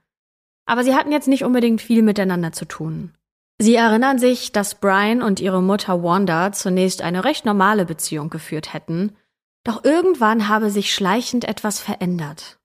[0.65, 3.13] Aber sie hatten jetzt nicht unbedingt viel miteinander zu tun.
[3.59, 8.73] Sie erinnern sich, dass Brian und ihre Mutter Wanda zunächst eine recht normale Beziehung geführt
[8.73, 9.17] hätten,
[9.65, 12.59] doch irgendwann habe sich schleichend etwas verändert.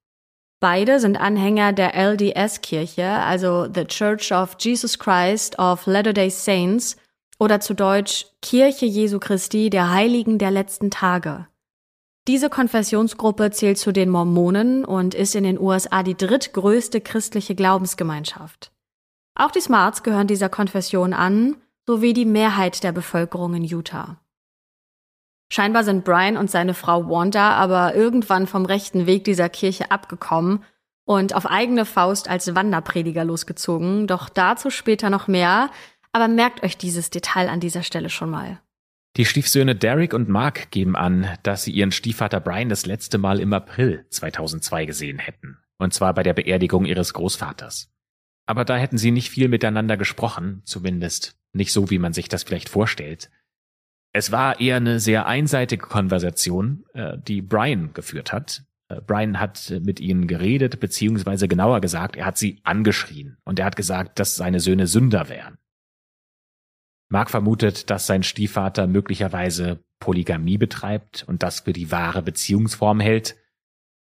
[0.59, 6.97] Beide sind Anhänger der LDS-Kirche, also The Church of Jesus Christ of Latter-day Saints
[7.39, 11.47] oder zu Deutsch Kirche Jesu Christi der Heiligen der letzten Tage.
[12.27, 18.71] Diese Konfessionsgruppe zählt zu den Mormonen und ist in den USA die drittgrößte christliche Glaubensgemeinschaft.
[19.35, 24.19] Auch die Smarts gehören dieser Konfession an, sowie die Mehrheit der Bevölkerung in Utah.
[25.49, 30.65] Scheinbar sind Brian und seine Frau Wanda aber irgendwann vom rechten Weg dieser Kirche abgekommen
[31.05, 35.69] und auf eigene Faust als Wanderprediger losgezogen, doch dazu später noch mehr,
[36.11, 38.59] aber merkt euch dieses Detail an dieser Stelle schon mal.
[39.17, 43.39] Die Stiefsöhne Derek und Mark geben an, dass sie ihren Stiefvater Brian das letzte Mal
[43.39, 47.91] im April 2002 gesehen hätten, und zwar bei der Beerdigung ihres Großvaters.
[48.45, 52.43] Aber da hätten sie nicht viel miteinander gesprochen, zumindest nicht so, wie man sich das
[52.43, 53.31] vielleicht vorstellt.
[54.13, 58.63] Es war eher eine sehr einseitige Konversation, äh, die Brian geführt hat.
[58.87, 63.65] Äh, Brian hat mit ihnen geredet, beziehungsweise genauer gesagt, er hat sie angeschrien und er
[63.65, 65.57] hat gesagt, dass seine Söhne Sünder wären.
[67.09, 73.35] Mark vermutet, dass sein Stiefvater möglicherweise Polygamie betreibt und das für die wahre Beziehungsform hält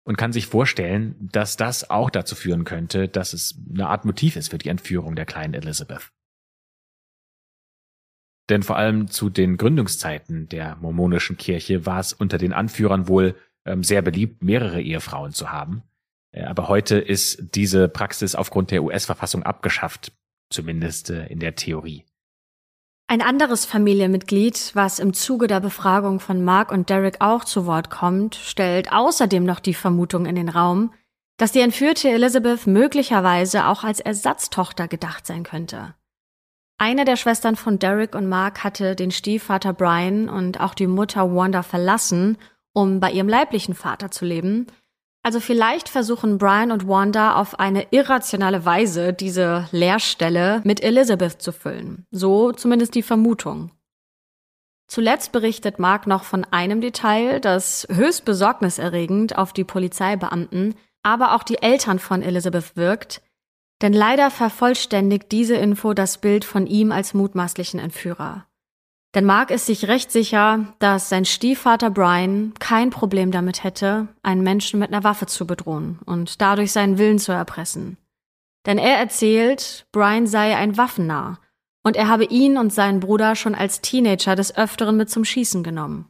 [0.04, 4.36] und kann sich vorstellen, dass das auch dazu führen könnte, dass es eine Art Motiv
[4.36, 6.10] ist für die Entführung der kleinen Elizabeth.
[8.48, 13.36] Denn vor allem zu den Gründungszeiten der mormonischen Kirche war es unter den Anführern wohl
[13.64, 15.84] ähm, sehr beliebt, mehrere Ehefrauen zu haben.
[16.32, 20.12] Äh, aber heute ist diese Praxis aufgrund der US-Verfassung abgeschafft,
[20.50, 22.04] zumindest äh, in der Theorie.
[23.10, 27.90] Ein anderes Familienmitglied, was im Zuge der Befragung von Mark und Derek auch zu Wort
[27.90, 30.94] kommt, stellt außerdem noch die Vermutung in den Raum,
[31.36, 35.96] dass die entführte Elizabeth möglicherweise auch als Ersatztochter gedacht sein könnte.
[36.78, 41.34] Eine der Schwestern von Derek und Mark hatte den Stiefvater Brian und auch die Mutter
[41.34, 42.38] Wanda verlassen,
[42.74, 44.68] um bei ihrem leiblichen Vater zu leben.
[45.22, 51.52] Also vielleicht versuchen Brian und Wanda auf eine irrationale Weise diese Leerstelle mit Elizabeth zu
[51.52, 52.06] füllen.
[52.10, 53.70] So zumindest die Vermutung.
[54.86, 61.42] Zuletzt berichtet Mark noch von einem Detail, das höchst besorgniserregend auf die Polizeibeamten, aber auch
[61.42, 63.22] die Eltern von Elizabeth wirkt,
[63.82, 68.46] denn leider vervollständigt diese Info das Bild von ihm als mutmaßlichen Entführer.
[69.14, 74.42] Denn Mark ist sich recht sicher, dass sein Stiefvater Brian kein Problem damit hätte, einen
[74.42, 77.96] Menschen mit einer Waffe zu bedrohen und dadurch seinen Willen zu erpressen.
[78.66, 81.40] Denn er erzählt, Brian sei ein Waffennah
[81.82, 85.64] und er habe ihn und seinen Bruder schon als Teenager des Öfteren mit zum Schießen
[85.64, 86.06] genommen.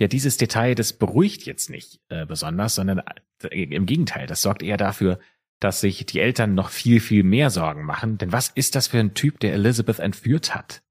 [0.00, 3.02] Ja, dieses Detail, das beruhigt jetzt nicht äh, besonders, sondern
[3.42, 5.18] äh, im Gegenteil, das sorgt eher dafür,
[5.60, 8.18] dass sich die Eltern noch viel, viel mehr Sorgen machen.
[8.18, 10.83] Denn was ist das für ein Typ, der Elizabeth entführt hat?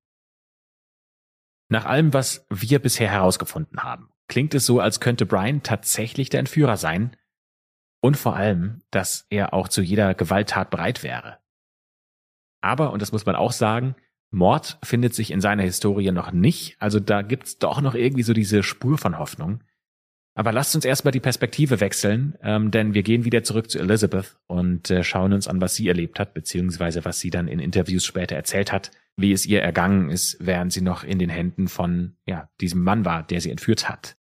[1.73, 6.41] Nach allem, was wir bisher herausgefunden haben, klingt es so, als könnte Brian tatsächlich der
[6.41, 7.17] Entführer sein
[7.99, 11.39] und vor allem, dass er auch zu jeder Gewalttat bereit wäre.
[12.61, 13.95] Aber, und das muss man auch sagen,
[14.29, 16.75] Mord findet sich in seiner Historie noch nicht.
[16.79, 19.63] Also da gibt's doch noch irgendwie so diese Spur von Hoffnung.
[20.35, 24.37] Aber lasst uns erstmal die Perspektive wechseln, ähm, denn wir gehen wieder zurück zu Elizabeth
[24.45, 28.05] und äh, schauen uns an, was sie erlebt hat, beziehungsweise was sie dann in Interviews
[28.05, 32.15] später erzählt hat, wie es ihr ergangen ist, während sie noch in den Händen von
[32.25, 34.15] ja, diesem Mann war, der sie entführt hat.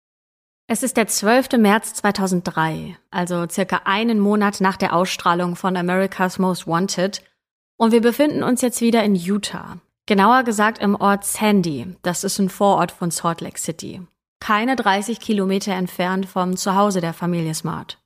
[0.69, 1.53] Es ist der 12.
[1.59, 7.23] März 2003, also circa einen Monat nach der Ausstrahlung von America's Most Wanted
[7.77, 9.79] und wir befinden uns jetzt wieder in Utah.
[10.07, 11.97] Genauer gesagt im Ort Sandy.
[12.03, 14.03] Das ist ein Vorort von Salt Lake City.
[14.41, 17.99] Keine 30 Kilometer entfernt vom Zuhause der Familie Smart.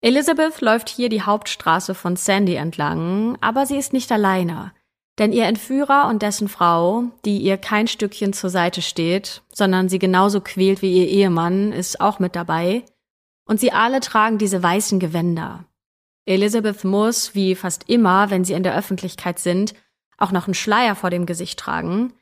[0.00, 4.72] Elizabeth läuft hier die Hauptstraße von Sandy entlang, aber sie ist nicht alleine.
[5.18, 10.00] Denn ihr Entführer und dessen Frau, die ihr kein Stückchen zur Seite steht, sondern sie
[10.00, 12.84] genauso quält wie ihr Ehemann, ist auch mit dabei.
[13.46, 15.66] Und sie alle tragen diese weißen Gewänder.
[16.26, 19.74] Elizabeth muss, wie fast immer, wenn sie in der Öffentlichkeit sind,
[20.18, 22.12] auch noch einen Schleier vor dem Gesicht tragen.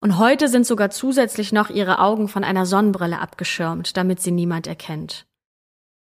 [0.00, 4.66] Und heute sind sogar zusätzlich noch ihre Augen von einer Sonnenbrille abgeschirmt, damit sie niemand
[4.66, 5.26] erkennt.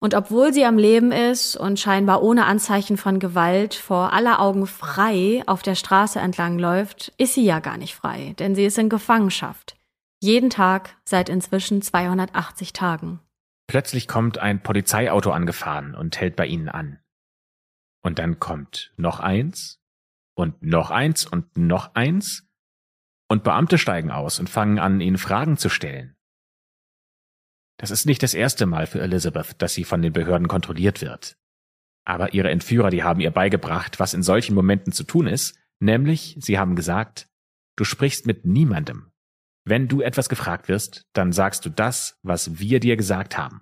[0.03, 4.67] Und obwohl sie am Leben ist und scheinbar ohne Anzeichen von Gewalt vor aller Augen
[4.67, 8.77] frei auf der Straße entlang läuft, ist sie ja gar nicht frei, denn sie ist
[8.77, 9.77] in Gefangenschaft.
[10.19, 13.21] Jeden Tag seit inzwischen 280 Tagen.
[13.67, 16.99] Plötzlich kommt ein Polizeiauto angefahren und hält bei ihnen an.
[18.03, 19.79] Und dann kommt noch eins
[20.35, 22.45] und noch eins und noch eins.
[23.29, 26.17] Und Beamte steigen aus und fangen an, ihnen Fragen zu stellen.
[27.77, 31.37] Das ist nicht das erste Mal für Elizabeth, dass sie von den Behörden kontrolliert wird.
[32.05, 36.37] Aber ihre Entführer, die haben ihr beigebracht, was in solchen Momenten zu tun ist, nämlich,
[36.39, 37.29] sie haben gesagt,
[37.75, 39.11] du sprichst mit niemandem.
[39.65, 43.61] Wenn du etwas gefragt wirst, dann sagst du das, was wir dir gesagt haben.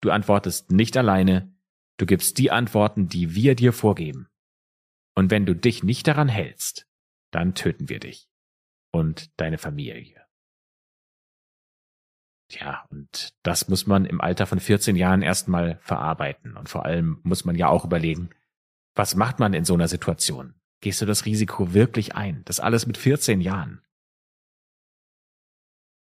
[0.00, 1.54] Du antwortest nicht alleine,
[1.96, 4.28] Du gibst die Antworten, die wir dir vorgeben.
[5.14, 6.88] Und wenn du dich nicht daran hältst,
[7.30, 8.28] dann töten wir dich
[8.92, 10.23] und deine Familie.
[12.54, 16.56] Tja, und das muss man im Alter von 14 Jahren erstmal verarbeiten.
[16.56, 18.30] Und vor allem muss man ja auch überlegen,
[18.94, 20.54] was macht man in so einer Situation?
[20.80, 22.42] Gehst du das Risiko wirklich ein?
[22.44, 23.82] Das alles mit 14 Jahren.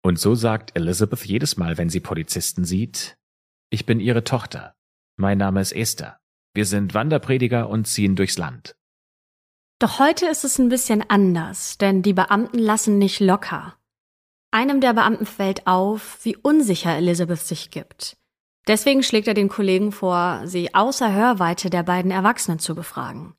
[0.03, 3.17] Und so sagt Elizabeth jedes Mal, wenn sie Polizisten sieht,
[3.71, 4.75] ich bin ihre Tochter.
[5.17, 6.21] Mein Name ist Esther.
[6.53, 8.77] Wir sind Wanderprediger und ziehen durchs Land.
[9.79, 13.79] Doch heute ist es ein bisschen anders, denn die Beamten lassen nicht locker.
[14.53, 18.17] Einem der Beamten fällt auf, wie unsicher Elizabeth sich gibt.
[18.69, 23.35] Deswegen schlägt er den Kollegen vor, sie außer Hörweite der beiden Erwachsenen zu befragen.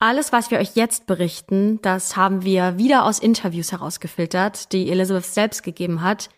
[0.00, 5.24] Alles, was wir euch jetzt berichten, das haben wir wieder aus Interviews herausgefiltert, die Elizabeth
[5.24, 6.28] selbst gegeben hat,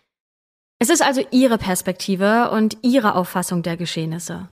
[0.79, 4.49] es ist also Ihre Perspektive und Ihre Auffassung der Geschehnisse.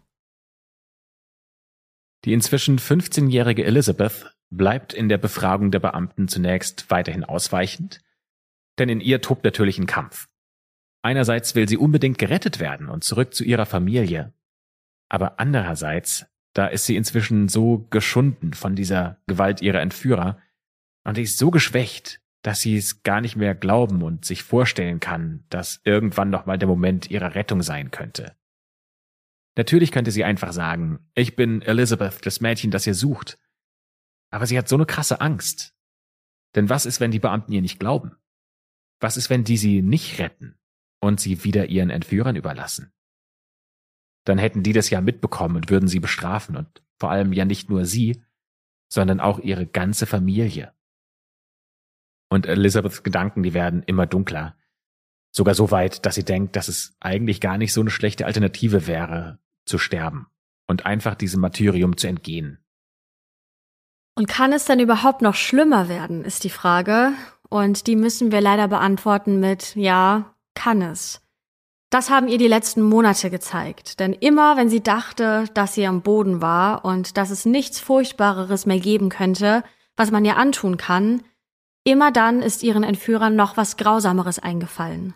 [2.26, 8.00] Die inzwischen 15-jährige Elizabeth bleibt in der Befragung der Beamten zunächst weiterhin ausweichend,
[8.80, 10.28] denn in ihr tobt natürlich ein Kampf.
[11.02, 14.34] Einerseits will sie unbedingt gerettet werden und zurück zu ihrer Familie,
[15.10, 20.40] aber andererseits, da ist sie inzwischen so geschunden von dieser Gewalt ihrer Entführer
[21.04, 25.46] und ist so geschwächt, dass sie es gar nicht mehr glauben und sich vorstellen kann,
[25.50, 28.36] dass irgendwann noch mal der Moment ihrer Rettung sein könnte.
[29.58, 33.40] Natürlich könnte sie einfach sagen, ich bin Elizabeth, das Mädchen, das ihr sucht.
[34.30, 35.74] Aber sie hat so eine krasse Angst.
[36.56, 38.16] Denn was ist, wenn die Beamten ihr nicht glauben?
[39.00, 40.58] Was ist, wenn die sie nicht retten
[41.00, 42.94] und sie wieder ihren Entführern überlassen?
[44.26, 47.70] Dann hätten die das ja mitbekommen und würden sie bestrafen und vor allem ja nicht
[47.70, 48.24] nur sie,
[48.90, 50.74] sondern auch ihre ganze Familie.
[52.30, 54.58] Und Elizabeths Gedanken, die werden immer dunkler.
[55.32, 58.88] Sogar so weit, dass sie denkt, dass es eigentlich gar nicht so eine schlechte Alternative
[58.88, 60.28] wäre, zu sterben
[60.68, 62.60] und einfach diesem Martyrium zu entgehen.
[64.16, 67.12] Und kann es dann überhaupt noch schlimmer werden, ist die Frage.
[67.56, 71.22] Und die müssen wir leider beantworten mit Ja, kann es.
[71.90, 74.02] Das haben ihr die letzten Monate gezeigt.
[74.02, 78.66] Denn immer, wenn sie dachte, dass sie am Boden war und dass es nichts Furchtbareres
[78.66, 79.64] mehr geben könnte,
[79.96, 81.24] was man ihr antun kann,
[81.86, 85.14] immer dann ist ihren Entführern noch was Grausameres eingefallen.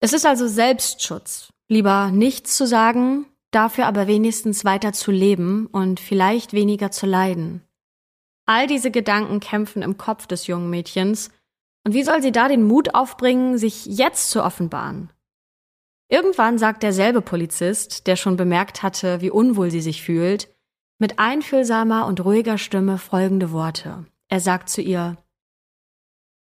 [0.00, 6.00] Es ist also Selbstschutz, lieber nichts zu sagen, dafür aber wenigstens weiter zu leben und
[6.00, 7.60] vielleicht weniger zu leiden.
[8.46, 11.30] All diese Gedanken kämpfen im Kopf des jungen Mädchens,
[11.84, 15.10] und wie soll sie da den Mut aufbringen, sich jetzt zu offenbaren?
[16.08, 20.52] Irgendwann sagt derselbe Polizist, der schon bemerkt hatte, wie unwohl sie sich fühlt,
[20.98, 24.06] mit einfühlsamer und ruhiger Stimme folgende Worte.
[24.28, 25.16] Er sagt zu ihr,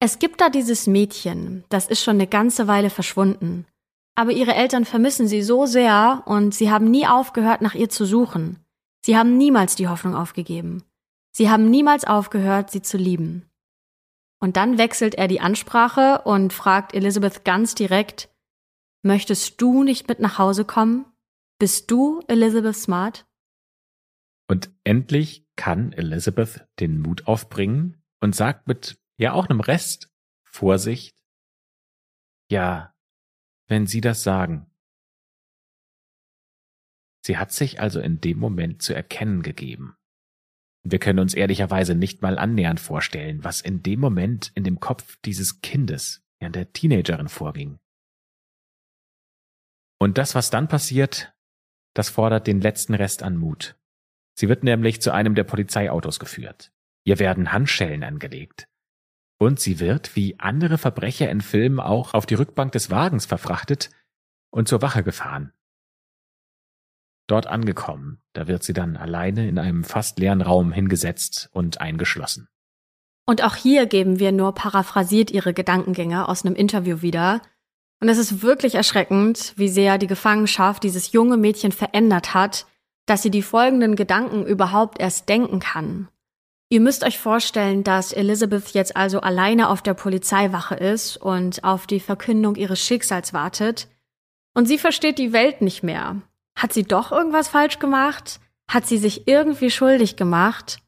[0.03, 3.67] es gibt da dieses Mädchen, das ist schon eine ganze Weile verschwunden.
[4.15, 8.07] Aber ihre Eltern vermissen sie so sehr und sie haben nie aufgehört, nach ihr zu
[8.07, 8.65] suchen.
[9.05, 10.83] Sie haben niemals die Hoffnung aufgegeben.
[11.33, 13.50] Sie haben niemals aufgehört, sie zu lieben.
[14.41, 18.31] Und dann wechselt er die Ansprache und fragt Elizabeth ganz direkt,
[19.03, 21.07] Möchtest du nicht mit nach Hause kommen?
[21.59, 23.27] Bist du Elizabeth Smart?
[24.47, 30.11] Und endlich kann Elizabeth den Mut aufbringen und sagt mit ja auch einem Rest
[30.45, 31.17] Vorsicht.
[32.51, 32.95] Ja,
[33.69, 34.71] wenn Sie das sagen.
[37.25, 39.97] Sie hat sich also in dem Moment zu erkennen gegeben.
[40.83, 45.17] Wir können uns ehrlicherweise nicht mal annähernd vorstellen, was in dem Moment in dem Kopf
[45.25, 47.79] dieses Kindes, ja der Teenagerin vorging.
[49.99, 51.35] Und das, was dann passiert,
[51.95, 53.77] das fordert den letzten Rest an Mut.
[54.35, 56.73] Sie wird nämlich zu einem der Polizeiautos geführt.
[57.05, 58.67] Ihr werden Handschellen angelegt.
[59.39, 63.91] Und sie wird, wie andere Verbrecher in Filmen auch, auf die Rückbank des Wagens verfrachtet
[64.51, 65.53] und zur Wache gefahren.
[67.31, 72.49] Dort angekommen, da wird sie dann alleine in einem fast leeren Raum hingesetzt und eingeschlossen.
[73.25, 77.41] Und auch hier geben wir nur paraphrasiert ihre Gedankengänge aus einem Interview wieder.
[78.01, 82.67] Und es ist wirklich erschreckend, wie sehr die Gefangenschaft dieses junge Mädchen verändert hat,
[83.07, 86.09] dass sie die folgenden Gedanken überhaupt erst denken kann.
[86.69, 91.87] Ihr müsst euch vorstellen, dass Elizabeth jetzt also alleine auf der Polizeiwache ist und auf
[91.87, 93.87] die Verkündung ihres Schicksals wartet.
[94.53, 96.23] Und sie versteht die Welt nicht mehr.
[96.61, 98.39] Hat sie doch irgendwas falsch gemacht?
[98.71, 100.83] Hat sie sich irgendwie schuldig gemacht?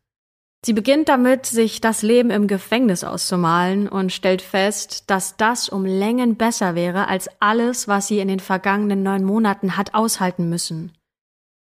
[0.67, 5.87] Sie beginnt damit, sich das Leben im Gefängnis auszumalen und stellt fest, dass das um
[5.87, 10.93] Längen besser wäre als alles, was sie in den vergangenen neun Monaten hat aushalten müssen.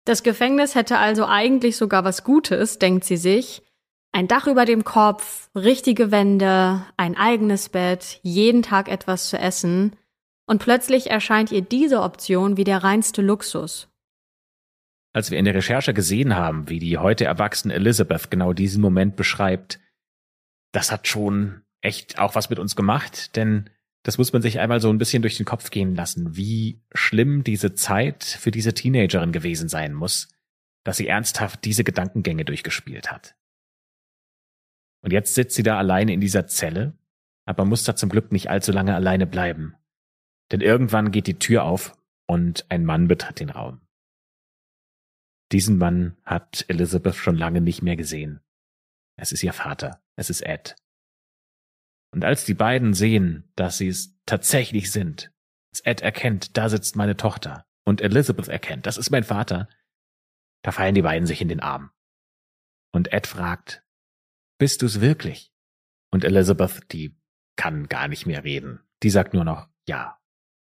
[0.04, 3.62] Das Gefängnis hätte also eigentlich sogar was Gutes, denkt sie sich,
[4.12, 9.96] ein Dach über dem Kopf, richtige Wände, ein eigenes Bett, jeden Tag etwas zu essen,
[10.46, 13.88] und plötzlich erscheint ihr diese Option wie der reinste Luxus.
[15.14, 19.14] Als wir in der Recherche gesehen haben, wie die heute erwachsene Elizabeth genau diesen Moment
[19.14, 19.78] beschreibt,
[20.72, 23.70] das hat schon echt auch was mit uns gemacht, denn
[24.02, 27.44] das muss man sich einmal so ein bisschen durch den Kopf gehen lassen, wie schlimm
[27.44, 30.28] diese Zeit für diese Teenagerin gewesen sein muss,
[30.82, 33.36] dass sie ernsthaft diese Gedankengänge durchgespielt hat.
[35.00, 36.98] Und jetzt sitzt sie da alleine in dieser Zelle,
[37.46, 39.76] aber muss da zum Glück nicht allzu lange alleine bleiben.
[40.50, 41.96] Denn irgendwann geht die Tür auf
[42.26, 43.83] und ein Mann betritt den Raum.
[45.54, 48.40] Diesen Mann hat Elizabeth schon lange nicht mehr gesehen.
[49.16, 50.74] Es ist ihr Vater, es ist Ed.
[52.10, 55.32] Und als die beiden sehen, dass sie es tatsächlich sind,
[55.70, 59.68] als Ed erkennt, da sitzt meine Tochter, und Elizabeth erkennt, das ist mein Vater,
[60.64, 61.92] da fallen die beiden sich in den Arm.
[62.92, 63.84] Und Ed fragt,
[64.58, 65.52] bist du's wirklich?
[66.10, 67.16] Und Elizabeth, die
[67.54, 68.80] kann gar nicht mehr reden.
[69.04, 70.20] Die sagt nur noch ja.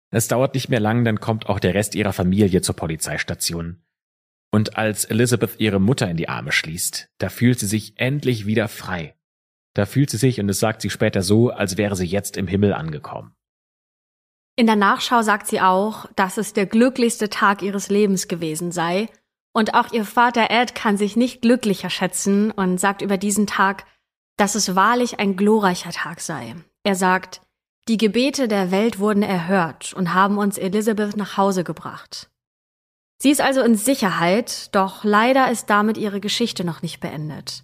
[0.10, 3.86] Es dauert nicht mehr lang, dann kommt auch der Rest ihrer Familie zur Polizeistation.
[4.52, 8.68] Und als Elizabeth ihre Mutter in die Arme schließt, da fühlt sie sich endlich wieder
[8.68, 9.16] frei.
[9.74, 12.47] Da fühlt sie sich, und es sagt sie später so, als wäre sie jetzt im
[12.47, 13.34] Himmel angekommen.
[14.58, 19.10] In der Nachschau sagt sie auch, dass es der glücklichste Tag ihres Lebens gewesen sei
[19.54, 23.86] und auch ihr Vater Ed kann sich nicht glücklicher schätzen und sagt über diesen Tag,
[24.38, 26.56] dass es wahrlich ein glorreicher Tag sei.
[26.84, 27.41] Er sagt,
[27.88, 32.30] die Gebete der Welt wurden erhört und haben uns Elizabeth nach Hause gebracht.
[33.22, 37.63] Sie ist also in Sicherheit, doch leider ist damit ihre Geschichte noch nicht beendet.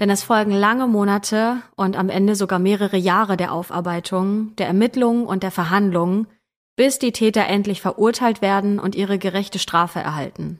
[0.00, 5.24] Denn es folgen lange Monate und am Ende sogar mehrere Jahre der Aufarbeitung, der Ermittlungen
[5.24, 6.26] und der Verhandlungen,
[6.74, 10.58] bis die Täter endlich verurteilt werden und ihre gerechte Strafe erhalten.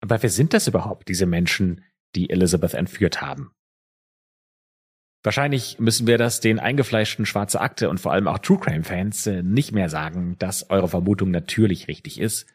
[0.00, 1.82] Aber wer sind das überhaupt, diese Menschen,
[2.14, 3.50] die Elizabeth entführt haben?
[5.24, 9.26] Wahrscheinlich müssen wir das den eingefleischten Schwarze Akte und vor allem auch True Crime Fans
[9.26, 12.46] äh, nicht mehr sagen, dass eure Vermutung natürlich richtig ist.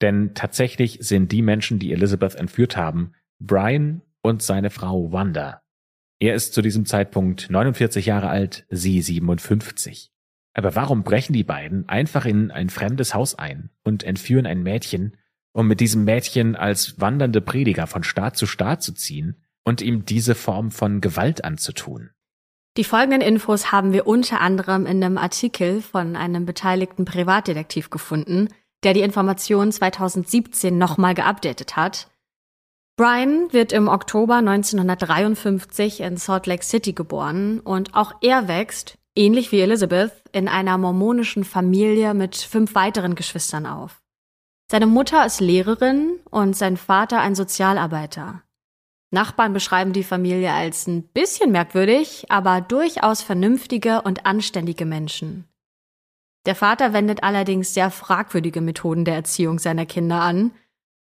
[0.00, 5.62] Denn tatsächlich sind die Menschen, die Elizabeth entführt haben, Brian und seine Frau Wanda.
[6.20, 10.10] Er ist zu diesem Zeitpunkt 49 Jahre alt, sie 57.
[10.54, 15.16] Aber warum brechen die beiden einfach in ein fremdes Haus ein und entführen ein Mädchen,
[15.52, 20.04] um mit diesem Mädchen als wandernde Prediger von Staat zu Staat zu ziehen und ihm
[20.04, 22.10] diese Form von Gewalt anzutun?
[22.76, 28.48] Die folgenden Infos haben wir unter anderem in einem Artikel von einem beteiligten Privatdetektiv gefunden,
[28.84, 32.08] der die Informationen 2017 nochmal geupdatet hat.
[32.96, 39.52] Brian wird im Oktober 1953 in Salt Lake City geboren und auch er wächst, ähnlich
[39.52, 44.02] wie Elizabeth, in einer mormonischen Familie mit fünf weiteren Geschwistern auf.
[44.70, 48.42] Seine Mutter ist Lehrerin und sein Vater ein Sozialarbeiter.
[49.10, 55.48] Nachbarn beschreiben die Familie als ein bisschen merkwürdig, aber durchaus vernünftige und anständige Menschen.
[56.46, 60.52] Der Vater wendet allerdings sehr fragwürdige Methoden der Erziehung seiner Kinder an.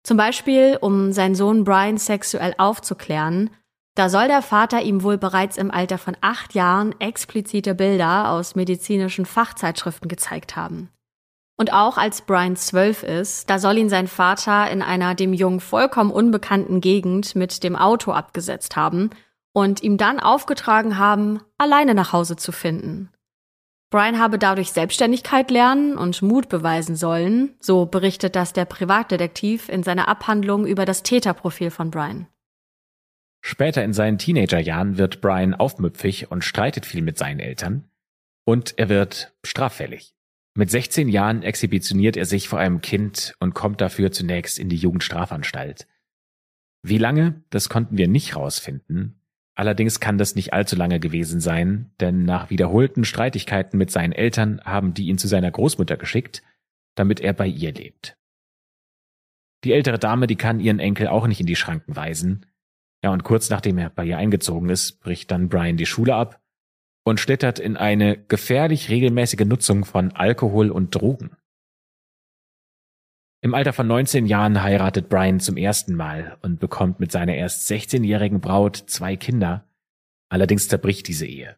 [0.03, 3.51] Zum Beispiel, um seinen Sohn Brian sexuell aufzuklären,
[3.97, 8.55] da soll der Vater ihm wohl bereits im Alter von acht Jahren explizite Bilder aus
[8.55, 10.91] medizinischen Fachzeitschriften gezeigt haben.
[11.59, 15.61] Und auch als Brian zwölf ist, da soll ihn sein Vater in einer dem Jungen
[15.61, 19.09] vollkommen unbekannten Gegend mit dem Auto abgesetzt haben
[19.55, 23.11] und ihm dann aufgetragen haben, alleine nach Hause zu finden.
[23.91, 29.82] Brian habe dadurch Selbstständigkeit lernen und Mut beweisen sollen, so berichtet das der Privatdetektiv in
[29.82, 32.26] seiner Abhandlung über das Täterprofil von Brian.
[33.41, 37.89] Später in seinen Teenagerjahren wird Brian aufmüpfig und streitet viel mit seinen Eltern.
[38.45, 40.14] Und er wird straffällig.
[40.57, 44.76] Mit 16 Jahren exhibitioniert er sich vor einem Kind und kommt dafür zunächst in die
[44.76, 45.87] Jugendstrafanstalt.
[46.82, 49.20] Wie lange, das konnten wir nicht rausfinden,
[49.57, 54.61] Allerdings kann das nicht allzu lange gewesen sein, denn nach wiederholten Streitigkeiten mit seinen Eltern
[54.64, 56.42] haben die ihn zu seiner Großmutter geschickt,
[56.94, 58.18] damit er bei ihr lebt.
[59.64, 62.44] Die ältere Dame, die kann ihren Enkel auch nicht in die Schranken weisen.
[63.02, 66.42] Ja, und kurz nachdem er bei ihr eingezogen ist, bricht dann Brian die Schule ab
[67.04, 71.30] und schlittert in eine gefährlich regelmäßige Nutzung von Alkohol und Drogen.
[73.47, 77.70] Im Alter von 19 Jahren heiratet Brian zum ersten Mal und bekommt mit seiner erst
[77.70, 79.70] 16-jährigen Braut zwei Kinder.
[80.28, 81.57] Allerdings zerbricht diese Ehe.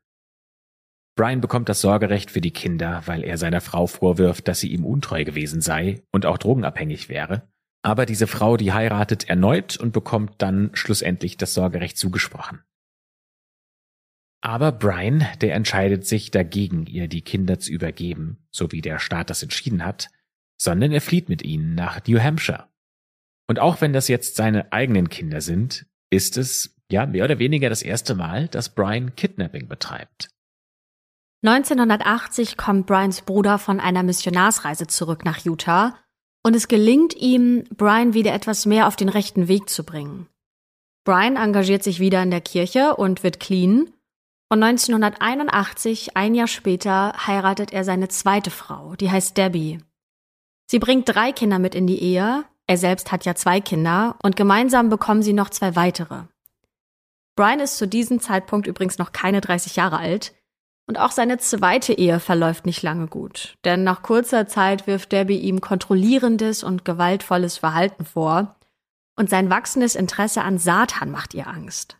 [1.16, 4.84] Brian bekommt das Sorgerecht für die Kinder, weil er seiner Frau vorwirft, dass sie ihm
[4.84, 7.48] untreu gewesen sei und auch drogenabhängig wäre.
[7.80, 12.60] Aber diese Frau, die heiratet erneut und bekommt dann schlussendlich das Sorgerecht zugesprochen.
[14.42, 19.30] Aber Brian, der entscheidet sich dagegen, ihr die Kinder zu übergeben, so wie der Staat
[19.30, 20.10] das entschieden hat,
[20.60, 22.68] sondern er flieht mit ihnen nach New Hampshire.
[23.48, 27.68] Und auch wenn das jetzt seine eigenen Kinder sind, ist es ja mehr oder weniger
[27.68, 30.30] das erste Mal, dass Brian Kidnapping betreibt.
[31.46, 35.96] 1980 kommt Brians Bruder von einer Missionarsreise zurück nach Utah
[36.42, 40.26] und es gelingt ihm, Brian wieder etwas mehr auf den rechten Weg zu bringen.
[41.04, 43.92] Brian engagiert sich wieder in der Kirche und wird clean
[44.50, 49.80] und 1981, ein Jahr später, heiratet er seine zweite Frau, die heißt Debbie.
[50.70, 54.36] Sie bringt drei Kinder mit in die Ehe, er selbst hat ja zwei Kinder und
[54.36, 56.24] gemeinsam bekommen sie noch zwei weitere.
[57.36, 60.34] Brian ist zu diesem Zeitpunkt übrigens noch keine 30 Jahre alt
[60.86, 65.38] und auch seine zweite Ehe verläuft nicht lange gut, denn nach kurzer Zeit wirft Debbie
[65.38, 68.56] ihm kontrollierendes und gewaltvolles Verhalten vor
[69.16, 71.96] und sein wachsendes Interesse an Satan macht ihr Angst.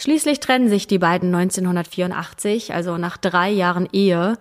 [0.00, 4.38] Schließlich trennen sich die beiden 1984, also nach drei Jahren Ehe,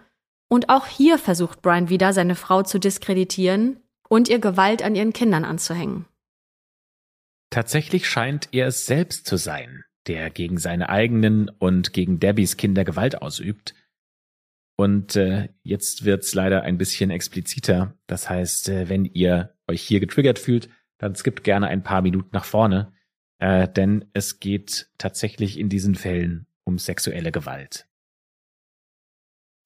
[0.50, 3.80] und auch hier versucht Brian wieder, seine Frau zu diskreditieren
[4.10, 6.06] und ihr Gewalt an ihren Kindern anzuhängen.
[7.50, 12.84] Tatsächlich scheint er es selbst zu sein, der gegen seine eigenen und gegen Debbies Kinder
[12.84, 13.74] Gewalt ausübt.
[14.78, 17.96] Und äh, jetzt wird's leider ein bisschen expliziter.
[18.06, 22.30] Das heißt, äh, wenn ihr euch hier getriggert fühlt, dann skippt gerne ein paar Minuten
[22.32, 22.94] nach vorne,
[23.40, 27.87] äh, denn es geht tatsächlich in diesen Fällen um sexuelle Gewalt.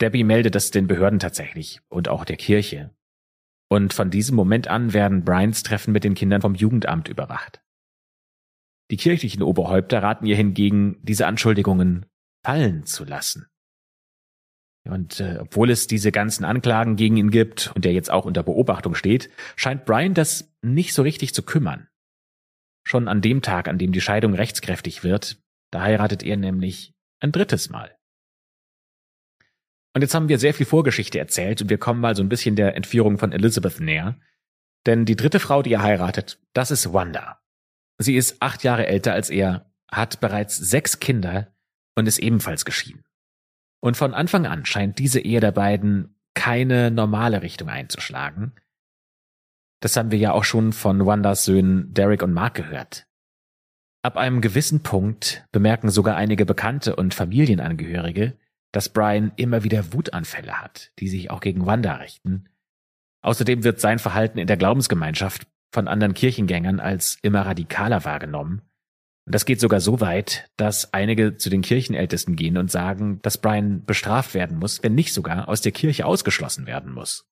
[0.02, 2.91] Debbie meldet es den Behörden tatsächlich und auch der Kirche.
[3.70, 7.62] Und von diesem Moment an werden Bryans Treffen mit den Kindern vom Jugendamt überwacht.
[8.89, 12.06] Die kirchlichen Oberhäupter raten ihr hingegen, diese Anschuldigungen
[12.43, 13.47] fallen zu lassen.
[14.84, 18.43] Und äh, obwohl es diese ganzen Anklagen gegen ihn gibt und er jetzt auch unter
[18.43, 21.88] Beobachtung steht, scheint Brian das nicht so richtig zu kümmern.
[22.84, 25.39] Schon an dem Tag, an dem die Scheidung rechtskräftig wird,
[25.72, 27.95] da heiratet er nämlich ein drittes Mal.
[29.94, 32.56] Und jetzt haben wir sehr viel Vorgeschichte erzählt und wir kommen mal so ein bisschen
[32.56, 34.20] der Entführung von Elizabeth näher.
[34.86, 37.42] Denn die dritte Frau, die er heiratet, das ist Wanda.
[37.98, 41.54] Sie ist acht Jahre älter als er, hat bereits sechs Kinder
[41.96, 43.04] und ist ebenfalls geschieden.
[43.82, 48.54] Und von Anfang an scheint diese Ehe der beiden keine normale Richtung einzuschlagen.
[49.82, 53.08] Das haben wir ja auch schon von Wandas Söhnen Derek und Mark gehört.
[54.04, 58.38] Ab einem gewissen Punkt bemerken sogar einige Bekannte und Familienangehörige,
[58.72, 62.46] dass Brian immer wieder Wutanfälle hat, die sich auch gegen Wanda richten.
[63.22, 68.62] Außerdem wird sein Verhalten in der Glaubensgemeinschaft von anderen Kirchengängern als immer radikaler wahrgenommen.
[69.26, 73.38] Und das geht sogar so weit, dass einige zu den Kirchenältesten gehen und sagen, dass
[73.38, 77.28] Brian bestraft werden muss, wenn nicht sogar aus der Kirche ausgeschlossen werden muss.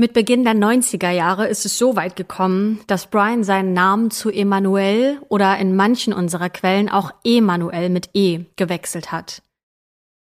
[0.00, 4.30] Mit Beginn der 90er Jahre ist es so weit gekommen, dass Brian seinen Namen zu
[4.30, 9.42] Emanuel oder in manchen unserer Quellen auch Emanuel mit E gewechselt hat.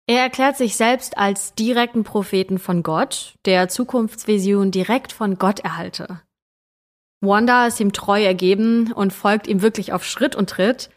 [0.10, 6.22] Er erklärt sich selbst als direkten Propheten von Gott, der Zukunftsvision direkt von Gott erhalte.
[7.20, 10.90] Wanda ist ihm treu ergeben und folgt ihm wirklich auf Schritt und Tritt.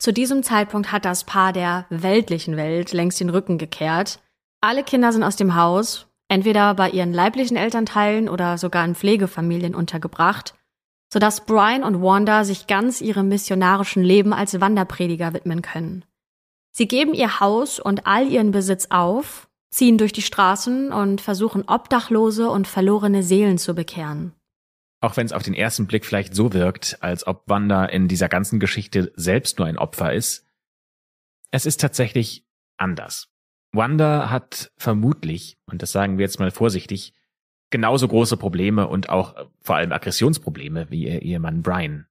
[0.00, 4.18] Zu diesem Zeitpunkt hat das Paar der weltlichen Welt längst den Rücken gekehrt.
[4.60, 9.76] Alle Kinder sind aus dem Haus, entweder bei ihren leiblichen Elternteilen oder sogar in Pflegefamilien
[9.76, 10.54] untergebracht,
[11.12, 16.04] sodass Brian und Wanda sich ganz ihrem missionarischen Leben als Wanderprediger widmen können.
[16.76, 21.62] Sie geben ihr Haus und all ihren Besitz auf, ziehen durch die Straßen und versuchen
[21.66, 24.34] Obdachlose und verlorene Seelen zu bekehren.
[25.00, 28.28] Auch wenn es auf den ersten Blick vielleicht so wirkt, als ob Wanda in dieser
[28.28, 30.44] ganzen Geschichte selbst nur ein Opfer ist,
[31.50, 32.44] es ist tatsächlich
[32.76, 33.32] anders.
[33.72, 37.14] Wanda hat vermutlich, und das sagen wir jetzt mal vorsichtig,
[37.70, 42.06] genauso große Probleme und auch äh, vor allem Aggressionsprobleme wie ihr Ehemann Brian.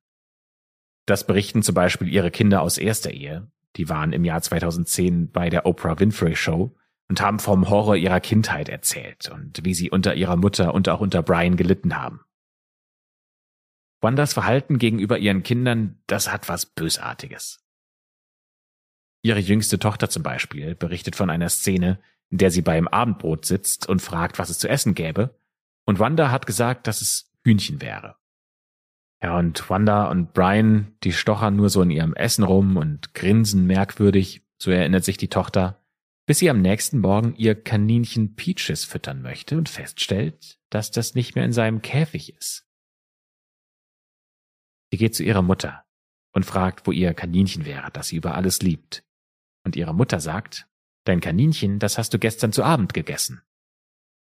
[1.06, 3.52] Das berichten zum Beispiel ihre Kinder aus erster Ehe.
[3.76, 6.76] Die waren im Jahr 2010 bei der Oprah Winfrey Show
[7.08, 11.02] und haben vom Horror ihrer Kindheit erzählt und wie sie unter ihrer Mutter und auch
[11.02, 12.22] unter Brian gelitten haben.
[14.02, 17.66] Wandas Verhalten gegenüber ihren Kindern, das hat was Bösartiges.
[19.24, 22.00] Ihre jüngste Tochter zum Beispiel berichtet von einer Szene,
[22.30, 25.40] in der sie beim Abendbrot sitzt und fragt, was es zu essen gäbe,
[25.86, 28.16] und Wanda hat gesagt, dass es Hühnchen wäre.
[29.26, 33.66] Ja, und Wanda und Brian, die stochern nur so in ihrem Essen rum und grinsen
[33.66, 35.84] merkwürdig, so erinnert sich die Tochter,
[36.28, 41.34] bis sie am nächsten Morgen ihr Kaninchen Peaches füttern möchte und feststellt, dass das nicht
[41.34, 42.68] mehr in seinem Käfig ist.
[44.92, 45.86] Sie geht zu ihrer Mutter
[46.32, 49.04] und fragt, wo ihr Kaninchen wäre, das sie über alles liebt.
[49.64, 50.68] Und ihre Mutter sagt,
[51.04, 53.42] dein Kaninchen, das hast du gestern zu Abend gegessen.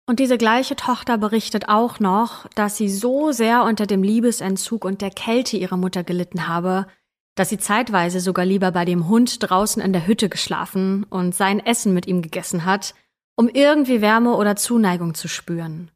[0.10, 5.03] Und diese gleiche Tochter berichtet auch noch, dass sie so sehr unter dem Liebesentzug und
[5.03, 6.88] der Kälte ihrer Mutter gelitten habe,
[7.36, 11.64] dass sie zeitweise sogar lieber bei dem Hund draußen in der Hütte geschlafen und sein
[11.64, 12.95] Essen mit ihm gegessen hat,
[13.36, 15.91] um irgendwie Wärme oder Zuneigung zu spüren.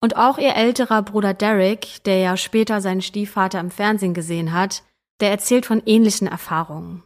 [0.00, 4.82] Und auch ihr älterer Bruder Derek, der ja später seinen Stiefvater im Fernsehen gesehen hat,
[5.20, 7.04] der erzählt von ähnlichen Erfahrungen.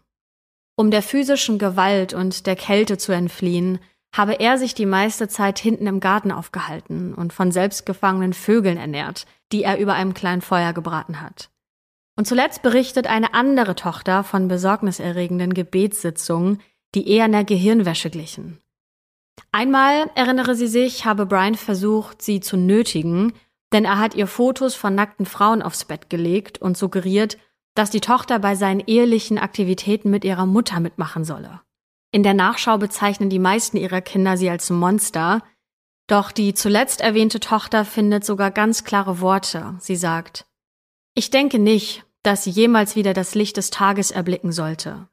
[0.75, 3.79] Um der physischen Gewalt und der Kälte zu entfliehen,
[4.13, 9.27] habe er sich die meiste Zeit hinten im Garten aufgehalten und von selbstgefangenen Vögeln ernährt,
[9.53, 11.51] die er über einem kleinen Feuer gebraten hat.
[12.17, 16.61] Und zuletzt berichtet eine andere Tochter von besorgniserregenden Gebetssitzungen,
[16.95, 18.61] die eher einer Gehirnwäsche glichen.
[19.53, 23.33] Einmal, erinnere sie sich, habe Brian versucht, sie zu nötigen,
[23.73, 27.39] denn er hat ihr Fotos von nackten Frauen aufs Bett gelegt und suggeriert,
[27.75, 31.61] dass die Tochter bei seinen ehelichen Aktivitäten mit ihrer Mutter mitmachen solle.
[32.13, 35.43] In der Nachschau bezeichnen die meisten ihrer Kinder sie als Monster,
[36.09, 39.77] doch die zuletzt erwähnte Tochter findet sogar ganz klare Worte.
[39.79, 40.47] Sie sagt,
[41.15, 45.09] ich denke nicht, dass sie jemals wieder das Licht des Tages erblicken sollte.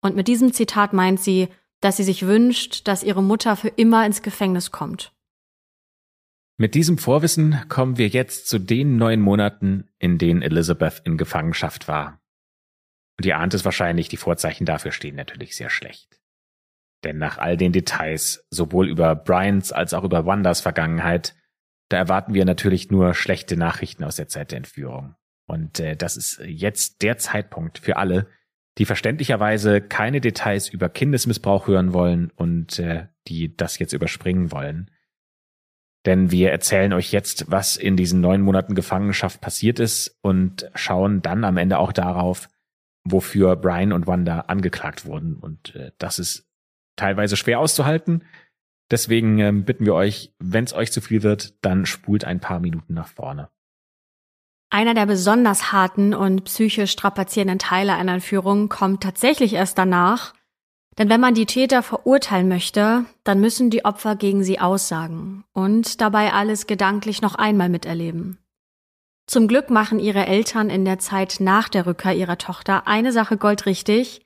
[0.00, 1.48] Und mit diesem Zitat meint sie,
[1.80, 5.12] dass sie sich wünscht, dass ihre Mutter für immer ins Gefängnis kommt.
[6.56, 11.88] Mit diesem Vorwissen kommen wir jetzt zu den neun Monaten, in denen Elizabeth in Gefangenschaft
[11.88, 12.20] war.
[13.18, 16.20] Und ihr ahnt es wahrscheinlich, die Vorzeichen dafür stehen natürlich sehr schlecht.
[17.04, 21.34] Denn nach all den Details, sowohl über Bryans als auch über Wandas Vergangenheit,
[21.90, 25.14] da erwarten wir natürlich nur schlechte Nachrichten aus der Zeit der Entführung.
[25.46, 28.26] Und äh, das ist jetzt der Zeitpunkt für alle,
[28.78, 34.90] die verständlicherweise keine Details über Kindesmissbrauch hören wollen und äh, die das jetzt überspringen wollen.
[36.06, 41.22] Denn wir erzählen euch jetzt, was in diesen neun Monaten Gefangenschaft passiert ist und schauen
[41.22, 42.48] dann am Ende auch darauf,
[43.04, 45.36] wofür Brian und Wanda angeklagt wurden.
[45.36, 46.48] Und äh, das ist
[46.96, 48.24] teilweise schwer auszuhalten.
[48.90, 52.60] Deswegen ähm, bitten wir euch, wenn es euch zu viel wird, dann spult ein paar
[52.60, 53.48] Minuten nach vorne.
[54.70, 60.34] Einer der besonders harten und psychisch strapazierenden Teile einer Entführung kommt tatsächlich erst danach,
[60.98, 66.00] denn wenn man die Täter verurteilen möchte, dann müssen die Opfer gegen sie aussagen und
[66.00, 68.38] dabei alles gedanklich noch einmal miterleben.
[69.26, 73.36] Zum Glück machen ihre Eltern in der Zeit nach der Rückkehr ihrer Tochter eine Sache
[73.36, 74.20] goldrichtig.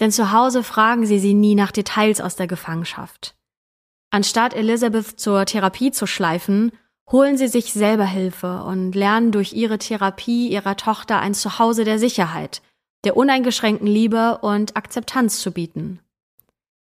[0.00, 3.34] Denn zu Hause fragen sie sie nie nach Details aus der Gefangenschaft.
[4.10, 6.72] Anstatt Elizabeth zur Therapie zu schleifen,
[7.10, 11.98] holen sie sich selber Hilfe und lernen durch ihre Therapie ihrer Tochter ein Zuhause der
[11.98, 12.62] Sicherheit,
[13.04, 16.00] der uneingeschränkten Liebe und Akzeptanz zu bieten.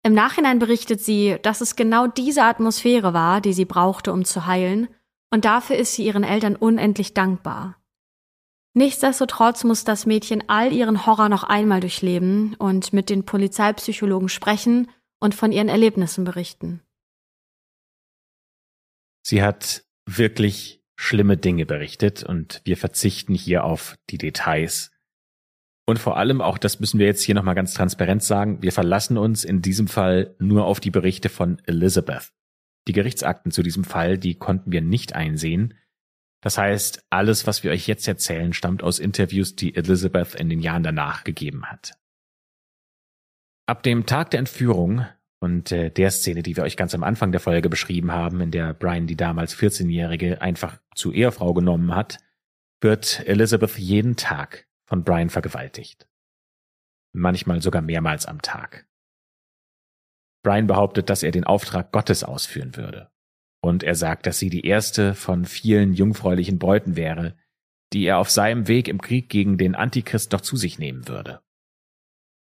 [0.03, 4.47] Im Nachhinein berichtet sie, dass es genau diese Atmosphäre war, die sie brauchte, um zu
[4.47, 4.89] heilen,
[5.35, 7.77] und dafür ist sie ihren Eltern unendlich dankbar.
[8.73, 14.89] Nichtsdestotrotz muss das Mädchen all ihren Horror noch einmal durchleben und mit den Polizeipsychologen sprechen
[15.19, 16.83] und von ihren Erlebnissen berichten.
[19.27, 24.93] Sie hat wirklich schlimme Dinge berichtet und wir verzichten hier auf die Details.
[25.85, 29.19] Und vor allem, auch das müssen wir jetzt hier nochmal ganz transparent sagen, wir verlassen
[29.19, 32.31] uns in diesem Fall nur auf die Berichte von Elizabeth.
[32.87, 35.75] Die Gerichtsakten zu diesem Fall, die konnten wir nicht einsehen.
[36.41, 40.61] Das heißt, alles, was wir euch jetzt erzählen, stammt aus Interviews, die Elizabeth in den
[40.61, 41.93] Jahren danach gegeben hat.
[43.67, 45.07] Ab dem Tag der Entführung
[45.41, 48.51] und äh, der Szene, die wir euch ganz am Anfang der Folge beschrieben haben, in
[48.51, 52.19] der Brian die damals 14-Jährige einfach zu Ehefrau genommen hat,
[52.83, 56.07] wird Elizabeth jeden Tag von Brian vergewaltigt.
[57.15, 58.87] Manchmal sogar mehrmals am Tag.
[60.45, 63.11] Brian behauptet, dass er den Auftrag Gottes ausführen würde.
[63.61, 67.37] Und er sagt, dass sie die erste von vielen jungfräulichen Bräuten wäre,
[67.93, 71.41] die er auf seinem Weg im Krieg gegen den Antichrist noch zu sich nehmen würde.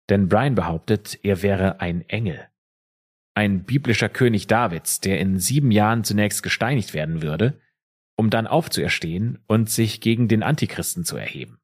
[0.09, 2.49] Denn Brian behauptet, er wäre ein Engel,
[3.35, 7.61] ein biblischer König Davids, der in sieben Jahren zunächst gesteinigt werden würde,
[8.17, 11.59] um dann aufzuerstehen und sich gegen den Antichristen zu erheben.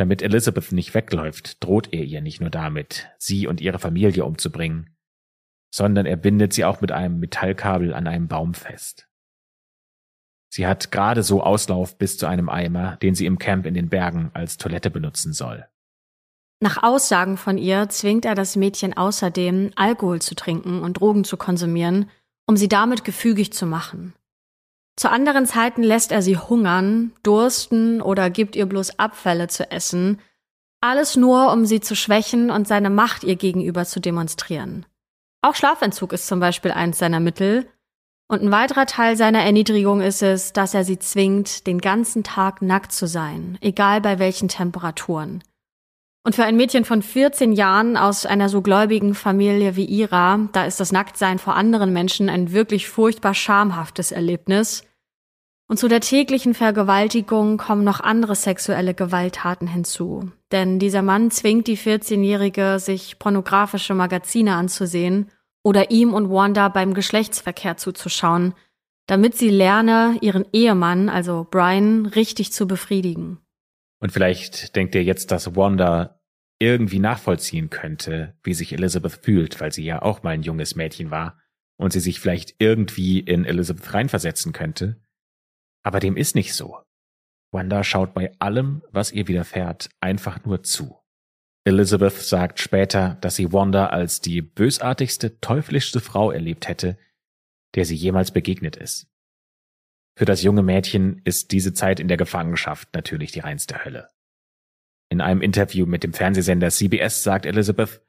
[0.00, 4.96] Damit Elizabeth nicht wegläuft, droht er ihr nicht nur damit, sie und ihre Familie umzubringen,
[5.74, 9.10] sondern er bindet sie auch mit einem Metallkabel an einem Baum fest.
[10.48, 13.90] Sie hat gerade so Auslauf bis zu einem Eimer, den sie im Camp in den
[13.90, 15.66] Bergen als Toilette benutzen soll.
[16.60, 21.36] Nach Aussagen von ihr zwingt er das Mädchen außerdem, Alkohol zu trinken und Drogen zu
[21.36, 22.08] konsumieren,
[22.46, 24.14] um sie damit gefügig zu machen.
[24.96, 30.20] Zu anderen Zeiten lässt er sie hungern, dursten oder gibt ihr bloß Abfälle zu essen,
[30.82, 34.86] alles nur, um sie zu schwächen und seine Macht ihr gegenüber zu demonstrieren.
[35.42, 37.68] Auch Schlafentzug ist zum Beispiel eins seiner Mittel,
[38.30, 42.62] und ein weiterer Teil seiner Erniedrigung ist es, dass er sie zwingt, den ganzen Tag
[42.62, 45.42] nackt zu sein, egal bei welchen Temperaturen.
[46.22, 50.64] Und für ein Mädchen von 14 Jahren aus einer so gläubigen Familie wie ihrer, da
[50.64, 54.84] ist das Nacktsein vor anderen Menschen ein wirklich furchtbar schamhaftes Erlebnis.
[55.66, 60.30] Und zu der täglichen Vergewaltigung kommen noch andere sexuelle Gewalttaten hinzu.
[60.52, 65.30] Denn dieser Mann zwingt die 14-Jährige, sich pornografische Magazine anzusehen
[65.62, 68.54] oder ihm und Wanda beim Geschlechtsverkehr zuzuschauen,
[69.06, 73.38] damit sie lerne, ihren Ehemann, also Brian, richtig zu befriedigen.
[74.00, 76.20] Und vielleicht denkt ihr jetzt, dass Wanda
[76.58, 81.10] irgendwie nachvollziehen könnte, wie sich Elizabeth fühlt, weil sie ja auch mal ein junges Mädchen
[81.10, 81.38] war
[81.76, 85.00] und sie sich vielleicht irgendwie in Elizabeth reinversetzen könnte.
[85.82, 86.78] Aber dem ist nicht so.
[87.52, 90.98] Wanda schaut bei allem, was ihr widerfährt, einfach nur zu.
[91.64, 96.98] Elizabeth sagt später, dass sie Wanda als die bösartigste, teuflischste Frau erlebt hätte,
[97.74, 99.09] der sie jemals begegnet ist.
[100.16, 104.08] Für das junge Mädchen ist diese Zeit in der Gefangenschaft natürlich die reinste Hölle.
[105.08, 108.02] In einem Interview mit dem Fernsehsender CBS sagt Elizabeth,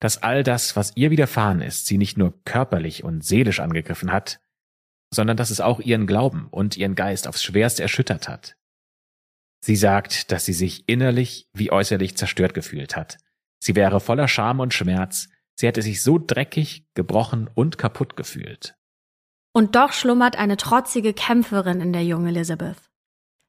[0.00, 4.40] dass all das, was ihr widerfahren ist, sie nicht nur körperlich und seelisch angegriffen hat,
[5.14, 8.56] sondern dass es auch ihren Glauben und ihren Geist aufs schwerste erschüttert hat.
[9.64, 13.18] Sie sagt, dass sie sich innerlich wie äußerlich zerstört gefühlt hat.
[13.60, 18.74] Sie wäre voller Scham und Schmerz, sie hätte sich so dreckig, gebrochen und kaputt gefühlt.
[19.52, 22.76] Und doch schlummert eine trotzige Kämpferin in der jungen Elizabeth.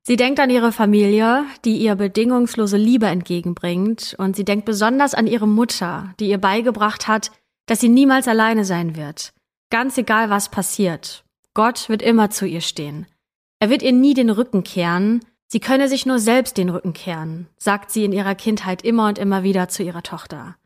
[0.05, 5.27] Sie denkt an ihre Familie, die ihr bedingungslose Liebe entgegenbringt, und sie denkt besonders an
[5.27, 7.31] ihre Mutter, die ihr beigebracht hat,
[7.67, 9.33] dass sie niemals alleine sein wird.
[9.69, 11.23] Ganz egal, was passiert.
[11.53, 13.05] Gott wird immer zu ihr stehen.
[13.59, 17.47] Er wird ihr nie den Rücken kehren, sie könne sich nur selbst den Rücken kehren,
[17.57, 20.57] sagt sie in ihrer Kindheit immer und immer wieder zu ihrer Tochter.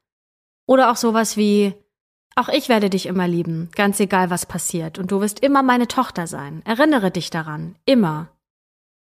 [0.66, 1.76] Oder auch sowas wie,
[2.38, 5.88] auch ich werde dich immer lieben, ganz egal was passiert, und du wirst immer meine
[5.88, 6.62] Tochter sein.
[6.66, 8.30] Erinnere dich daran, immer.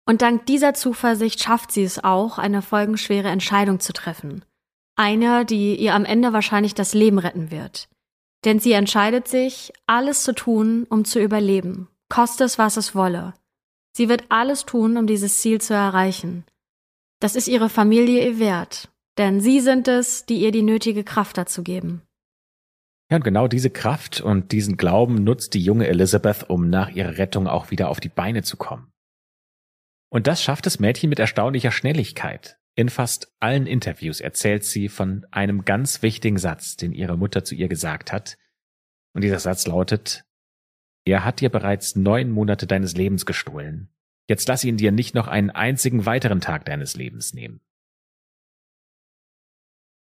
[0.07, 4.45] Und dank dieser Zuversicht schafft sie es auch, eine folgenschwere Entscheidung zu treffen.
[4.95, 7.89] Eine, die ihr am Ende wahrscheinlich das Leben retten wird.
[8.45, 13.33] Denn sie entscheidet sich, alles zu tun, um zu überleben, koste es, was es wolle.
[13.97, 16.45] Sie wird alles tun, um dieses Ziel zu erreichen.
[17.21, 21.39] Das ist ihre Familie ihr wert, denn sie sind es, die ihr die nötige Kraft
[21.39, 22.03] dazu geben.
[23.11, 27.19] Ja, und genau diese Kraft und diesen Glauben nutzt die junge Elizabeth, um nach ihrer
[27.19, 28.93] Rettung auch wieder auf die Beine zu kommen.
[30.11, 32.59] Und das schafft das Mädchen mit erstaunlicher Schnelligkeit.
[32.77, 37.55] In fast allen Interviews erzählt sie von einem ganz wichtigen Satz, den ihre Mutter zu
[37.55, 38.37] ihr gesagt hat.
[39.13, 40.25] Und dieser Satz lautet,
[41.05, 43.91] er hat dir bereits neun Monate deines Lebens gestohlen.
[44.29, 47.61] Jetzt lass ihn dir nicht noch einen einzigen weiteren Tag deines Lebens nehmen.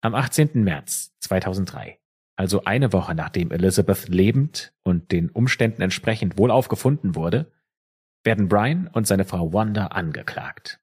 [0.02, 0.64] Am 18.
[0.64, 1.99] März 2003,
[2.40, 7.52] also eine Woche nachdem Elizabeth lebend und den Umständen entsprechend wohlauf gefunden wurde,
[8.24, 10.80] werden Brian und seine Frau Wanda angeklagt.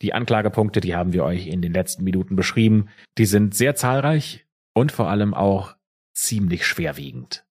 [0.00, 2.88] Die Anklagepunkte, die haben wir euch in den letzten Minuten beschrieben,
[3.18, 5.76] die sind sehr zahlreich und vor allem auch
[6.14, 7.44] ziemlich schwerwiegend.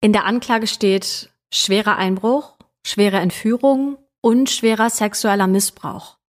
[0.00, 6.20] In der Anklage steht schwerer Einbruch, schwere Entführung und schwerer sexueller Missbrauch.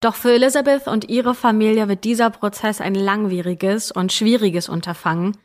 [0.00, 5.38] Doch für Elizabeth und ihre Familie wird dieser Prozess ein langwieriges und schwieriges Unterfangen,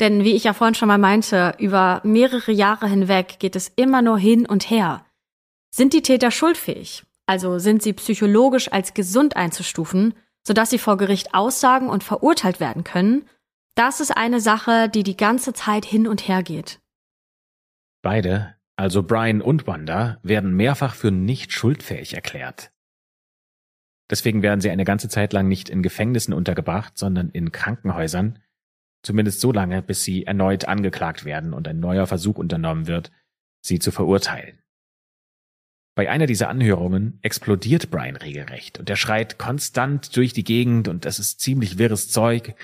[0.00, 4.02] denn wie ich ja vorhin schon mal meinte, über mehrere Jahre hinweg geht es immer
[4.02, 5.04] nur hin und her.
[5.70, 7.04] Sind die Täter schuldfähig?
[7.26, 10.14] Also sind sie psychologisch als gesund einzustufen,
[10.46, 13.28] sodass sie vor Gericht aussagen und verurteilt werden können?
[13.74, 16.80] Das ist eine Sache, die die ganze Zeit hin und her geht.
[18.02, 22.70] Beide, also Brian und Wanda, werden mehrfach für nicht schuldfähig erklärt.
[24.08, 28.38] Deswegen werden sie eine ganze Zeit lang nicht in Gefängnissen untergebracht, sondern in Krankenhäusern,
[29.02, 33.12] zumindest so lange, bis sie erneut angeklagt werden und ein neuer Versuch unternommen wird,
[33.60, 34.58] sie zu verurteilen.
[35.96, 41.06] Bei einer dieser Anhörungen explodiert Brian regelrecht und er schreit konstant durch die Gegend und
[41.06, 42.54] es ist ziemlich wirres Zeug.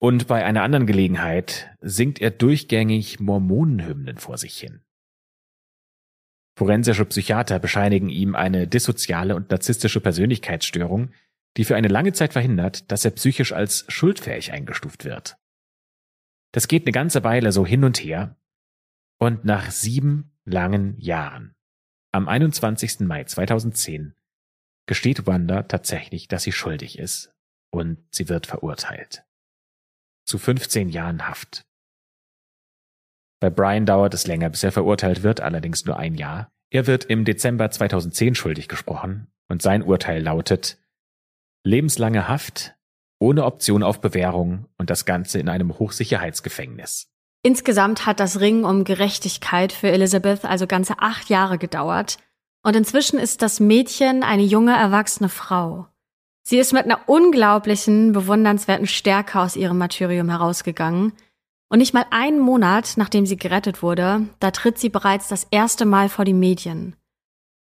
[0.00, 4.80] Und bei einer anderen Gelegenheit singt er durchgängig Mormonenhymnen vor sich hin.
[6.56, 11.10] Forensische Psychiater bescheinigen ihm eine dissoziale und narzisstische Persönlichkeitsstörung,
[11.58, 15.36] die für eine lange Zeit verhindert, dass er psychisch als schuldfähig eingestuft wird.
[16.52, 18.36] Das geht eine ganze Weile so hin und her,
[19.18, 21.56] und nach sieben langen Jahren,
[22.12, 23.00] am 21.
[23.00, 24.14] Mai 2010,
[24.86, 27.34] gesteht Wanda tatsächlich, dass sie schuldig ist,
[27.70, 29.24] und sie wird verurteilt.
[30.24, 31.66] Zu 15 Jahren Haft.
[33.40, 36.52] Bei Brian dauert es länger, bis er verurteilt wird, allerdings nur ein Jahr.
[36.70, 40.78] Er wird im Dezember 2010 schuldig gesprochen und sein Urteil lautet
[41.64, 42.74] lebenslange Haft
[43.20, 47.08] ohne Option auf Bewährung und das Ganze in einem Hochsicherheitsgefängnis.
[47.42, 52.18] Insgesamt hat das Ringen um Gerechtigkeit für Elizabeth also ganze acht Jahre gedauert.
[52.62, 55.86] Und inzwischen ist das Mädchen eine junge, erwachsene Frau.
[56.42, 61.12] Sie ist mit einer unglaublichen, bewundernswerten Stärke aus ihrem Martyrium herausgegangen–
[61.68, 65.84] und nicht mal einen Monat, nachdem sie gerettet wurde, da tritt sie bereits das erste
[65.84, 66.96] Mal vor die Medien.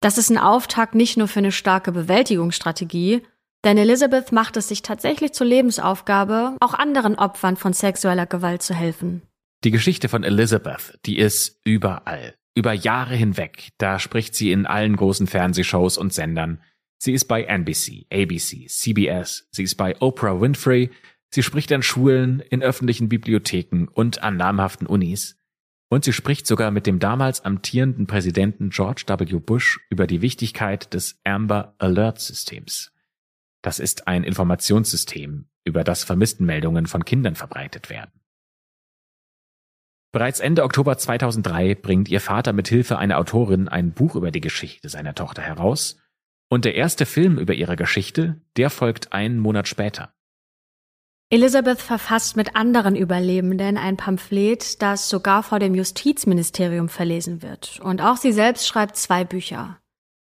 [0.00, 3.22] Das ist ein Auftakt nicht nur für eine starke Bewältigungsstrategie,
[3.64, 8.74] denn Elizabeth macht es sich tatsächlich zur Lebensaufgabe, auch anderen Opfern von sexueller Gewalt zu
[8.74, 9.22] helfen.
[9.64, 13.68] Die Geschichte von Elizabeth, die ist überall, über Jahre hinweg.
[13.78, 16.60] Da spricht sie in allen großen Fernsehshows und Sendern.
[16.98, 20.90] Sie ist bei NBC, ABC, CBS, sie ist bei Oprah Winfrey,
[21.34, 25.38] Sie spricht an Schulen, in öffentlichen Bibliotheken und an namhaften Unis.
[25.88, 29.38] Und sie spricht sogar mit dem damals amtierenden Präsidenten George W.
[29.38, 32.91] Bush über die Wichtigkeit des Amber Alert Systems.
[33.62, 38.10] Das ist ein Informationssystem, über das Vermisstenmeldungen von Kindern verbreitet werden.
[40.12, 44.42] Bereits Ende Oktober 2003 bringt ihr Vater mit Hilfe einer Autorin ein Buch über die
[44.42, 45.98] Geschichte seiner Tochter heraus
[46.50, 50.12] und der erste Film über ihre Geschichte, der folgt einen Monat später.
[51.30, 57.80] Elizabeth verfasst mit anderen Überlebenden ein Pamphlet, das sogar vor dem Justizministerium verlesen wird.
[57.80, 59.78] Und auch sie selbst schreibt zwei Bücher.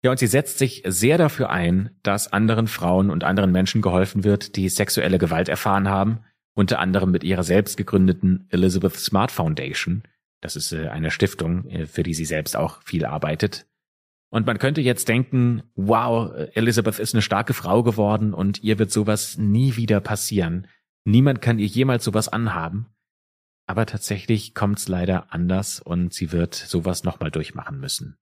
[0.03, 4.23] Ja, und sie setzt sich sehr dafür ein, dass anderen Frauen und anderen Menschen geholfen
[4.23, 6.19] wird, die sexuelle Gewalt erfahren haben,
[6.53, 10.03] unter anderem mit ihrer selbst gegründeten Elizabeth Smart Foundation.
[10.41, 13.67] Das ist äh, eine Stiftung, äh, für die sie selbst auch viel arbeitet.
[14.29, 18.91] Und man könnte jetzt denken, wow, Elizabeth ist eine starke Frau geworden und ihr wird
[18.91, 20.67] sowas nie wieder passieren.
[21.05, 22.87] Niemand kann ihr jemals sowas anhaben.
[23.67, 28.17] Aber tatsächlich kommt's leider anders und sie wird sowas nochmal durchmachen müssen.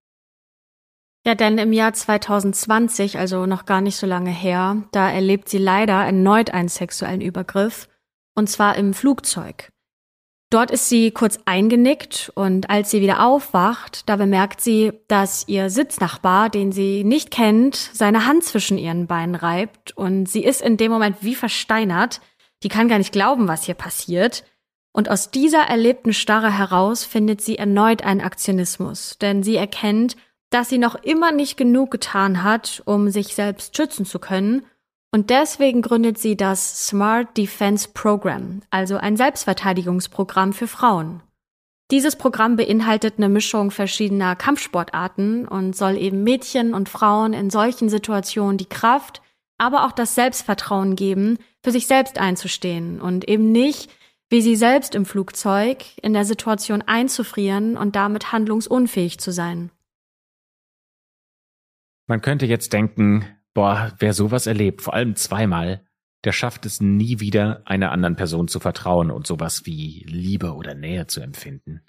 [1.26, 5.58] Ja, denn im Jahr 2020, also noch gar nicht so lange her, da erlebt sie
[5.58, 7.90] leider erneut einen sexuellen Übergriff,
[8.36, 9.72] und zwar im Flugzeug.
[10.52, 15.72] Dort ist sie kurz eingenickt und als sie wieder aufwacht, da bemerkt sie, dass ihr
[15.72, 20.78] Sitznachbar, den sie nicht kennt, seine Hand zwischen ihren Beinen reibt und sie ist in
[20.78, 22.22] dem Moment wie versteinert,
[22.62, 24.44] die kann gar nicht glauben, was hier passiert.
[24.94, 30.16] Und aus dieser erlebten Starre heraus findet sie erneut einen Aktionismus, denn sie erkennt,
[30.56, 34.66] dass sie noch immer nicht genug getan hat, um sich selbst schützen zu können.
[35.12, 41.22] Und deswegen gründet sie das Smart Defense Program, also ein Selbstverteidigungsprogramm für Frauen.
[41.92, 47.90] Dieses Programm beinhaltet eine Mischung verschiedener Kampfsportarten und soll eben Mädchen und Frauen in solchen
[47.90, 49.22] Situationen die Kraft,
[49.58, 53.90] aber auch das Selbstvertrauen geben, für sich selbst einzustehen und eben nicht,
[54.30, 59.70] wie sie selbst im Flugzeug, in der Situation einzufrieren und damit handlungsunfähig zu sein.
[62.08, 65.86] Man könnte jetzt denken, boah, wer sowas erlebt, vor allem zweimal,
[66.24, 70.74] der schafft es nie wieder, einer anderen Person zu vertrauen und sowas wie Liebe oder
[70.74, 71.82] Nähe zu empfinden.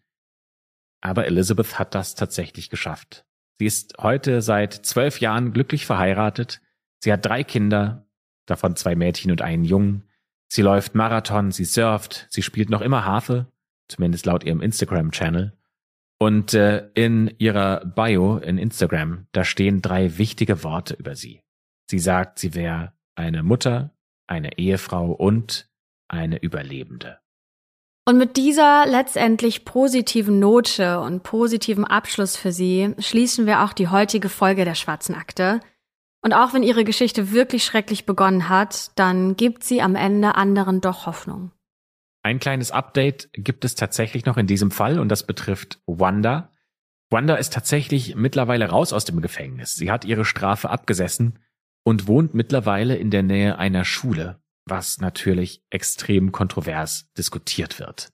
[1.01, 3.25] Aber Elizabeth hat das tatsächlich geschafft.
[3.59, 6.61] Sie ist heute seit zwölf Jahren glücklich verheiratet.
[6.99, 8.07] Sie hat drei Kinder,
[8.45, 10.05] davon zwei Mädchen und einen Jungen.
[10.49, 13.51] Sie läuft Marathon, sie surft, sie spielt noch immer Harfe,
[13.89, 15.57] zumindest laut ihrem Instagram-Channel.
[16.19, 21.43] Und äh, in ihrer Bio in Instagram, da stehen drei wichtige Worte über sie.
[21.91, 23.91] Sie sagt, sie wäre eine Mutter,
[24.27, 25.71] eine Ehefrau und
[26.09, 27.19] eine Überlebende.
[28.09, 33.89] Und mit dieser letztendlich positiven Note und positiven Abschluss für Sie schließen wir auch die
[33.89, 35.61] heutige Folge der Schwarzen Akte.
[36.23, 40.81] Und auch wenn Ihre Geschichte wirklich schrecklich begonnen hat, dann gibt sie am Ende anderen
[40.81, 41.51] doch Hoffnung.
[42.27, 46.51] Ein kleines Update gibt es tatsächlich noch in diesem Fall und das betrifft Wanda.
[47.09, 49.77] Wanda ist tatsächlich mittlerweile raus aus dem Gefängnis.
[49.77, 51.39] Sie hat ihre Strafe abgesessen
[51.85, 58.11] und wohnt mittlerweile in der Nähe einer Schule, was natürlich extrem kontrovers diskutiert wird.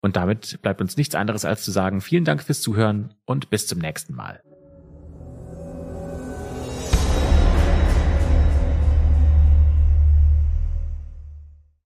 [0.00, 3.66] Und damit bleibt uns nichts anderes als zu sagen, vielen Dank fürs Zuhören und bis
[3.66, 4.44] zum nächsten Mal.